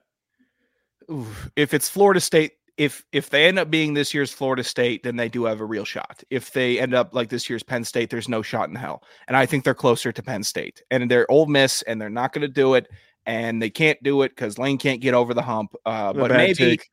[1.56, 5.16] If it's Florida State, if if they end up being this year's Florida State, then
[5.16, 6.22] they do have a real shot.
[6.30, 9.02] If they end up like this year's Penn State, there's no shot in hell.
[9.28, 10.82] And I think they're closer to Penn State.
[10.90, 12.88] And they're Ole Miss, and they're not going to do it.
[13.24, 15.74] And they can't do it because Lane can't get over the hump.
[15.86, 16.90] Uh, but maybe take.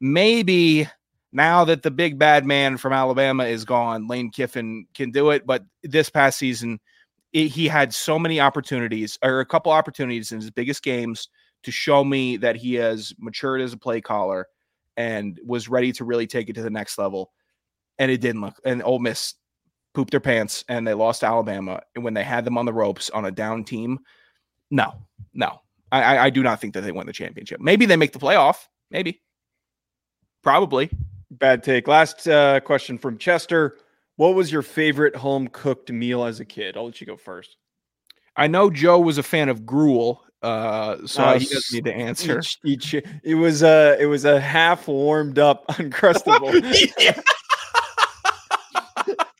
[0.00, 0.88] maybe
[1.32, 5.46] now that the big bad man from Alabama is gone, Lane Kiffin can do it.
[5.46, 6.78] But this past season,
[7.32, 11.28] it, he had so many opportunities, or a couple opportunities in his biggest games,
[11.62, 14.46] to show me that he has matured as a play caller
[14.96, 17.32] and was ready to really take it to the next level.
[17.98, 18.60] And it didn't look.
[18.64, 19.34] And Ole Miss
[19.94, 22.72] pooped their pants, and they lost to Alabama And when they had them on the
[22.72, 24.00] ropes on a down team.
[24.70, 24.94] No,
[25.34, 25.60] no,
[25.90, 27.60] I, I, do not think that they win the championship.
[27.60, 28.68] Maybe they make the playoff.
[28.90, 29.20] Maybe.
[30.42, 30.90] Probably.
[31.32, 31.88] Bad take.
[31.88, 33.78] Last uh, question from Chester.
[34.16, 36.76] What was your favorite home cooked meal as a kid?
[36.76, 37.56] I'll let you go first.
[38.36, 41.94] I know Joe was a fan of gruel, uh, so Uh, he doesn't need to
[41.94, 42.40] answer.
[42.64, 46.52] Each, each, it was a it was a half warmed up uncrustable.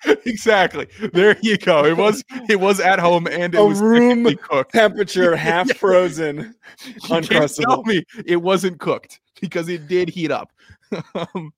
[0.27, 0.89] exactly.
[1.13, 1.85] There you go.
[1.85, 4.73] It was it was at home and it A was room cooked.
[4.73, 5.75] Temperature half Yeah.
[5.75, 6.55] frozen.
[7.05, 10.53] Can't tell me it wasn't cooked because it did heat up.
[11.15, 11.53] Um,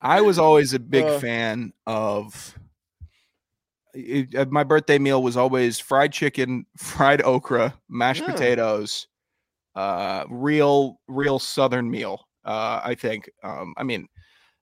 [0.00, 1.18] I was always a big Uh.
[1.18, 2.54] fan of.
[3.92, 8.26] it- my birthday meal was always fried chicken, fried okra, mashed Oh.
[8.26, 9.08] potatoes,
[9.74, 12.24] uh, real real southern meal.
[12.44, 13.28] Uh, I think.
[13.42, 14.06] Um, I mean,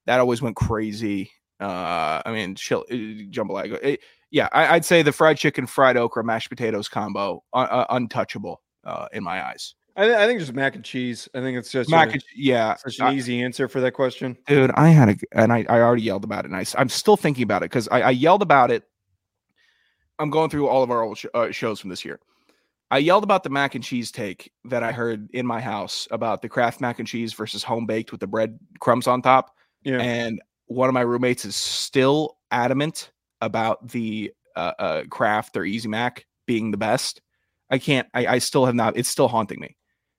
[0.06, 1.30] that always went crazy.
[1.60, 3.78] Uh, I mean, chill, uh, jambalaya.
[3.82, 3.96] eh,
[4.30, 8.62] yeah, I, I'd say the fried chicken, fried okra, mashed potatoes combo, uh, uh, untouchable
[8.84, 9.74] uh, in my eyes.
[9.98, 11.28] I, th- I think just mac and cheese.
[11.34, 13.92] I think it's just Mac a- and yeah, such an I- easy answer for that
[13.92, 14.38] question.
[14.46, 14.70] dude.
[14.76, 16.52] I had a and I, I already yelled about it.
[16.52, 18.84] And I, am still thinking about it because I, I yelled about it.
[20.20, 22.20] I'm going through all of our old sh- uh, shows from this year.
[22.92, 26.42] I yelled about the mac and cheese take that I heard in my house about
[26.42, 29.56] the Kraft mac and cheese versus home baked with the bread crumbs on top.
[29.82, 29.98] Yeah.
[29.98, 35.88] And one of my roommates is still adamant about the uh, uh, Kraft or Easy
[35.88, 37.20] Mac being the best.
[37.68, 38.08] I can't.
[38.14, 38.96] I, I still have not.
[38.96, 39.76] It's still haunting me.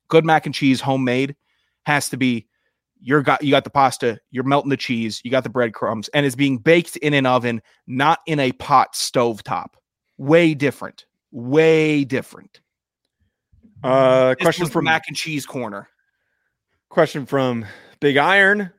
[0.09, 1.35] Good mac and cheese, homemade,
[1.85, 2.47] has to be.
[3.01, 4.19] You're got you got the pasta.
[4.31, 5.21] You're melting the cheese.
[5.23, 8.95] You got the breadcrumbs, and it's being baked in an oven, not in a pot
[8.95, 9.77] stove top.
[10.17, 11.05] Way different.
[11.31, 12.59] Way different.
[13.83, 15.87] Uh, This question from mac and cheese corner.
[16.89, 17.65] question from
[18.01, 18.71] Big Iron.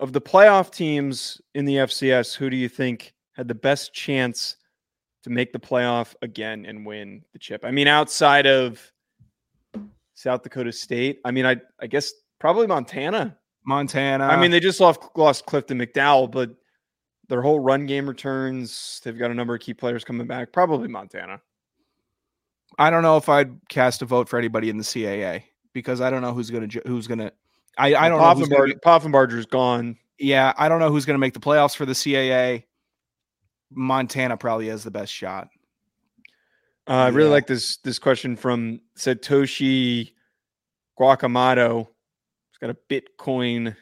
[0.00, 4.56] Of the playoff teams in the FCS, who do you think had the best chance
[5.22, 7.64] to make the playoff again and win the chip?
[7.64, 8.82] I mean, outside of
[10.24, 12.10] South Dakota State, I mean, I I guess
[12.40, 13.36] probably Montana.
[13.66, 14.24] Montana.
[14.24, 16.50] I mean, they just lost lost Clifton McDowell, but
[17.28, 19.02] their whole run game returns.
[19.04, 20.50] They've got a number of key players coming back.
[20.50, 21.42] Probably Montana.
[22.78, 25.42] I don't know if I'd cast a vote for anybody in the CAA
[25.74, 27.30] because I don't know who's gonna who's gonna.
[27.76, 28.24] I I don't know.
[28.24, 29.98] Gonna Poffenbar- be- Poffenbarger's gone.
[30.18, 32.64] yeah, I don't know who's gonna make the playoffs for the CAA.
[33.70, 35.48] Montana probably has the best shot.
[36.86, 37.34] Uh, I really Yeah.
[37.34, 40.12] like this this question from Satoshi
[40.98, 41.86] Guacamato.
[42.50, 43.76] He's got a Bitcoin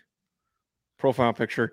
[0.99, 1.73] profile picture.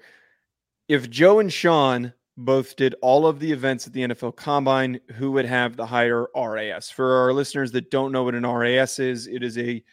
[0.87, 5.31] If Joe and Sean both did all of the events at the NFL Combine, who
[5.31, 6.89] would have the higher RAS?
[6.89, 9.83] For our listeners that don't know what an RAS is, it is a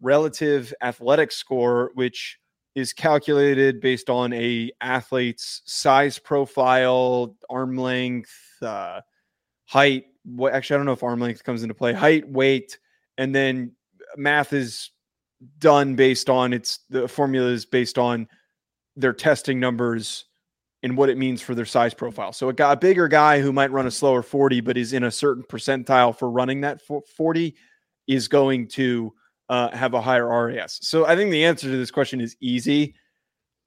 [0.00, 2.38] relative athletic score which
[2.74, 9.00] is calculated based on a athlete's size profile, arm length, uh,
[9.66, 10.06] height.
[10.24, 11.92] What actually, I don't know if arm length comes into play.
[11.92, 12.78] Height, weight,
[13.18, 13.72] and then
[14.16, 14.90] math is
[15.58, 18.28] done based on its the formula is based on
[18.96, 20.26] their testing numbers
[20.82, 22.32] and what it means for their size profile.
[22.32, 25.04] So a guy, a bigger guy who might run a slower 40, but is in
[25.04, 26.80] a certain percentile for running that
[27.16, 27.54] 40
[28.08, 29.12] is going to
[29.48, 30.78] uh, have a higher RAS.
[30.82, 32.94] So I think the answer to this question is easy.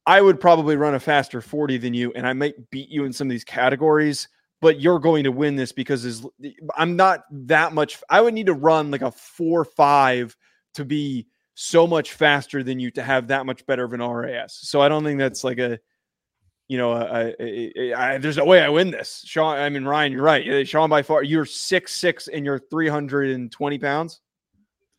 [0.05, 3.13] I would probably run a faster 40 than you, and I might beat you in
[3.13, 4.27] some of these categories,
[4.61, 6.25] but you're going to win this because is
[6.75, 8.01] I'm not that much.
[8.09, 10.35] I would need to run like a four five
[10.75, 14.57] to be so much faster than you to have that much better of an RAS.
[14.61, 15.79] So I don't think that's like a
[16.67, 19.23] you know, a, a, a, I, there's no way I win this.
[19.25, 20.67] Sean, I mean, Ryan, you're right.
[20.67, 24.21] Sean, by far, you're six six and you're 320 pounds.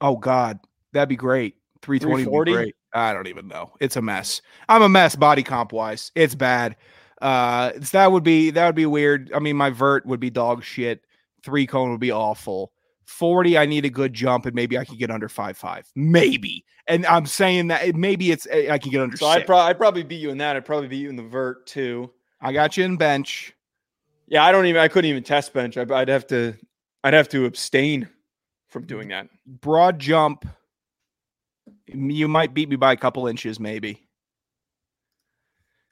[0.00, 0.60] Oh God,
[0.92, 1.56] that'd be great.
[1.82, 2.50] 320 would 340?
[2.50, 2.74] be great.
[2.92, 3.72] I don't even know.
[3.80, 4.42] It's a mess.
[4.68, 6.12] I'm a mess body comp wise.
[6.14, 6.76] It's bad.
[7.20, 9.32] Uh that would be that would be weird.
[9.34, 11.04] I mean, my vert would be dog shit.
[11.42, 12.72] Three cone would be awful.
[13.06, 15.88] 40, I need a good jump, and maybe I can get under five five.
[15.94, 16.64] Maybe.
[16.88, 19.42] And I'm saying that maybe it's eh, I can get under So six.
[19.42, 20.56] I'd, pro- I'd probably beat you in that.
[20.56, 22.10] I'd probably beat you in the vert too.
[22.40, 23.54] I got you in bench.
[24.28, 24.80] Yeah, I don't even.
[24.80, 25.76] I couldn't even test bench.
[25.76, 26.54] I, I'd have to.
[27.04, 28.08] I'd have to abstain
[28.68, 29.28] from doing that.
[29.46, 30.44] Broad jump.
[31.86, 34.05] You might beat me by a couple inches, maybe.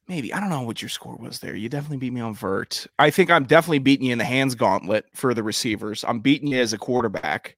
[0.07, 0.35] Maybe.
[0.35, 1.55] I don't know what your score was there.
[1.57, 2.87] You definitely beat me on vert.
[2.99, 6.05] I think I'm definitely beating you in the hands gauntlet for the receivers.
[6.07, 7.57] I'm beating you as a quarterback.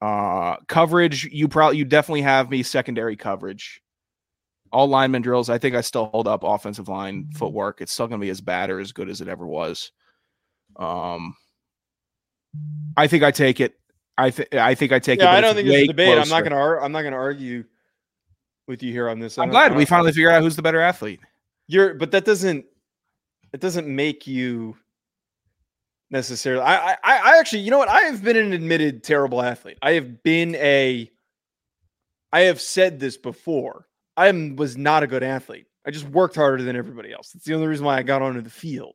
[0.00, 3.82] Uh coverage, you probably you definitely have me secondary coverage.
[4.72, 7.80] All lineman drills, I think I still hold up offensive line footwork.
[7.80, 9.92] It's still gonna be as bad or as good as it ever was.
[10.76, 11.34] Um
[12.96, 13.78] I think I take it.
[14.18, 15.22] I think I think I take it.
[15.22, 16.18] Yeah, but I don't think there's a debate.
[16.18, 16.56] I'm not going to.
[16.56, 17.64] Ar- I'm not to argue
[18.66, 19.36] with you here on this.
[19.36, 21.20] I I'm glad we finally figured out who's the better athlete.
[21.68, 22.64] You're, but that doesn't.
[23.52, 24.76] It doesn't make you
[26.10, 26.62] necessarily.
[26.62, 27.88] I, I, I actually, you know what?
[27.88, 29.78] I have been an admitted terrible athlete.
[29.82, 31.10] I have been a.
[32.32, 33.86] I have said this before.
[34.16, 35.66] I am, was not a good athlete.
[35.86, 37.30] I just worked harder than everybody else.
[37.30, 38.94] That's the only reason why I got onto the field.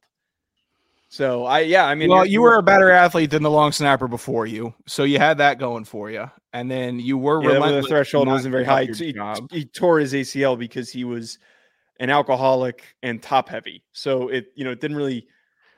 [1.10, 4.08] So I, yeah, I mean, well, you're- were a better athlete than the long snapper
[4.08, 6.30] before you, so you had that going for you.
[6.54, 8.86] And then you were Yeah, the threshold wasn't very high.
[8.86, 9.14] He,
[9.52, 11.38] he tore his ACL because he was
[12.02, 13.84] an alcoholic and top heavy.
[13.94, 15.28] So it, you know, it didn't really.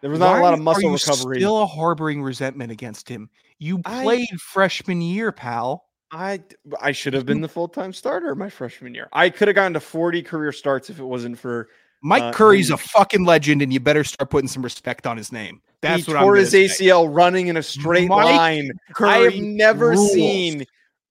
[0.02, 1.38] There was not Why a lot of are muscle you recovery.
[1.40, 3.30] Still harboring resentment against him.
[3.60, 5.86] You I- played freshman year, pal.
[6.12, 6.42] I
[6.80, 9.10] I should have been the full time starter my freshman year.
[9.14, 11.70] I could have gotten to 40 career starts if it wasn't for
[12.04, 15.32] Mike Uh, Curry's a fucking legend, and you better start putting some respect on his
[15.32, 15.60] name.
[15.82, 16.66] That's he what tore I'm his say.
[16.66, 18.72] ACL running in a straight Mike line.
[19.00, 20.14] I have never rules.
[20.14, 20.66] seen.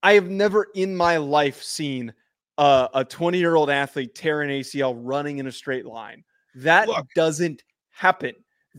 [0.05, 2.13] I have never in my life seen
[2.63, 6.23] uh, a 20 year old athlete tear an ACL running in a straight line.
[6.55, 7.09] That Look.
[7.17, 8.35] doesn't happen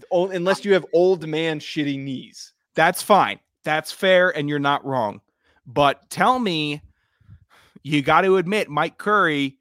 [0.09, 2.53] unless you have old man shitty knees.
[2.75, 3.39] That's fine.
[3.65, 5.19] That's fair, and you're not wrong.
[5.65, 6.81] But tell me,
[7.83, 9.57] you got to admit, Mike Curry,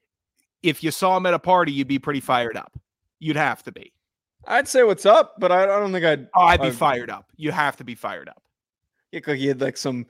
[0.63, 2.79] if you saw him at a party, you'd be pretty fired up.
[3.19, 3.93] You'd have to be.
[4.47, 6.29] I'd say what's up, but I, don't think I'd.
[6.35, 7.27] Oh, I'd be I'd- fired up.
[7.37, 8.41] You have to be fired up.
[9.11, 10.07] Yeah, like he had like some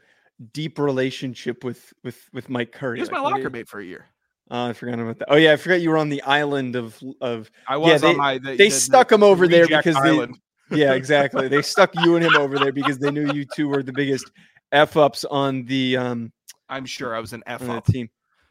[0.52, 2.98] deep relationship with with with Mike Curry.
[2.98, 4.06] He was my locker mate for a year.
[4.50, 5.28] Oh, I forgot about that.
[5.32, 7.50] Oh yeah, I forgot you were on the island of of.
[7.68, 8.38] I Yeah, was they- on my.
[8.38, 10.28] The, they the- the- stuck him over there because they-
[10.76, 11.48] Yeah, exactly.
[11.48, 14.30] they stuck you and him over there because they knew you two were the biggest
[14.72, 16.32] f ups on the um
[16.68, 17.86] I'm sure I was an F on the up.
[17.86, 18.08] team.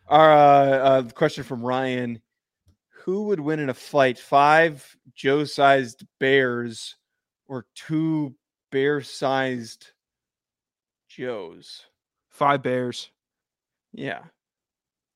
[0.07, 2.21] Our uh, uh, question from Ryan:
[3.03, 4.19] Who would win in a fight?
[4.19, 6.95] Five Joe-sized bears
[7.47, 8.35] or two
[8.71, 9.91] bear-sized
[11.15, 11.85] Joes?
[12.29, 13.09] Five Bears.
[13.93, 14.21] Yeah,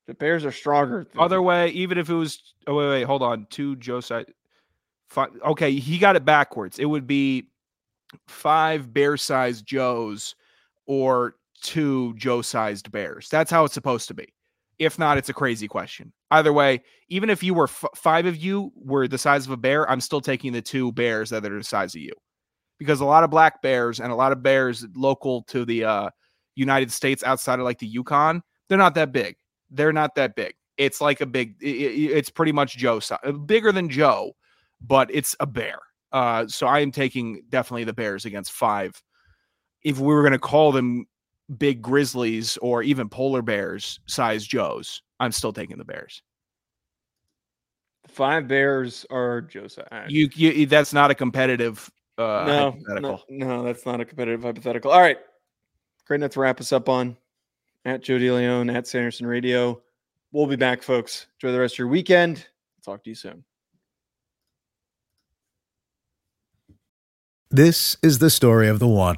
[0.07, 1.07] the Bears are stronger.
[1.17, 2.41] Other way, even if it was.
[2.67, 3.47] Oh wait, wait, hold on.
[3.49, 4.25] Two Joe side.
[5.07, 6.79] Five, okay, he got it backwards.
[6.79, 7.47] It would be
[8.27, 10.35] five bear-sized Joes
[10.87, 13.29] or two Joe-sized bears.
[13.29, 14.27] That's how it's supposed to be.
[14.77, 16.11] If not, it's a crazy question.
[16.31, 19.57] Either way, even if you were f- five of you were the size of a
[19.57, 22.11] bear, I'm still taking the two bears that are the size of you,
[22.77, 26.09] because a lot of black bears and a lot of bears local to the uh,
[26.55, 29.35] United States outside of like the Yukon, they're not that big.
[29.71, 30.53] They're not that big.
[30.77, 31.55] It's like a big.
[31.63, 34.33] i- i- it's pretty much Joe size, bigger than Joe,
[34.81, 35.79] but it's a bear.
[36.11, 39.01] Uh, so I am taking definitely the Bears against five.
[39.83, 41.05] If we were going to call them
[41.57, 46.21] big grizzlies or even polar bears size Joes, I'm still taking the Bears.
[48.07, 49.87] Five Bears are Joseph.
[50.07, 53.23] You, you that's not a competitive uh, no, hypothetical.
[53.29, 54.91] no, no, that's not a competitive hypothetical.
[54.91, 55.17] All right,
[56.05, 57.17] great enough to wrap us up on
[57.85, 59.81] at Joe DeLeone at Sanderson Radio.
[60.31, 61.27] We'll be back, folks.
[61.35, 62.45] Enjoy the rest of your weekend.
[62.83, 63.43] Talk to you soon.
[67.49, 69.17] This is the story of the one.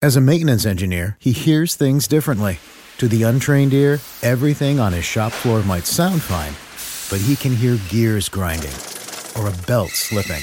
[0.00, 2.58] As a maintenance engineer, he hears things differently.
[2.98, 6.52] To the untrained ear, everything on his shop floor might sound fine,
[7.10, 8.70] but he can hear gears grinding
[9.36, 10.42] or a belt slipping.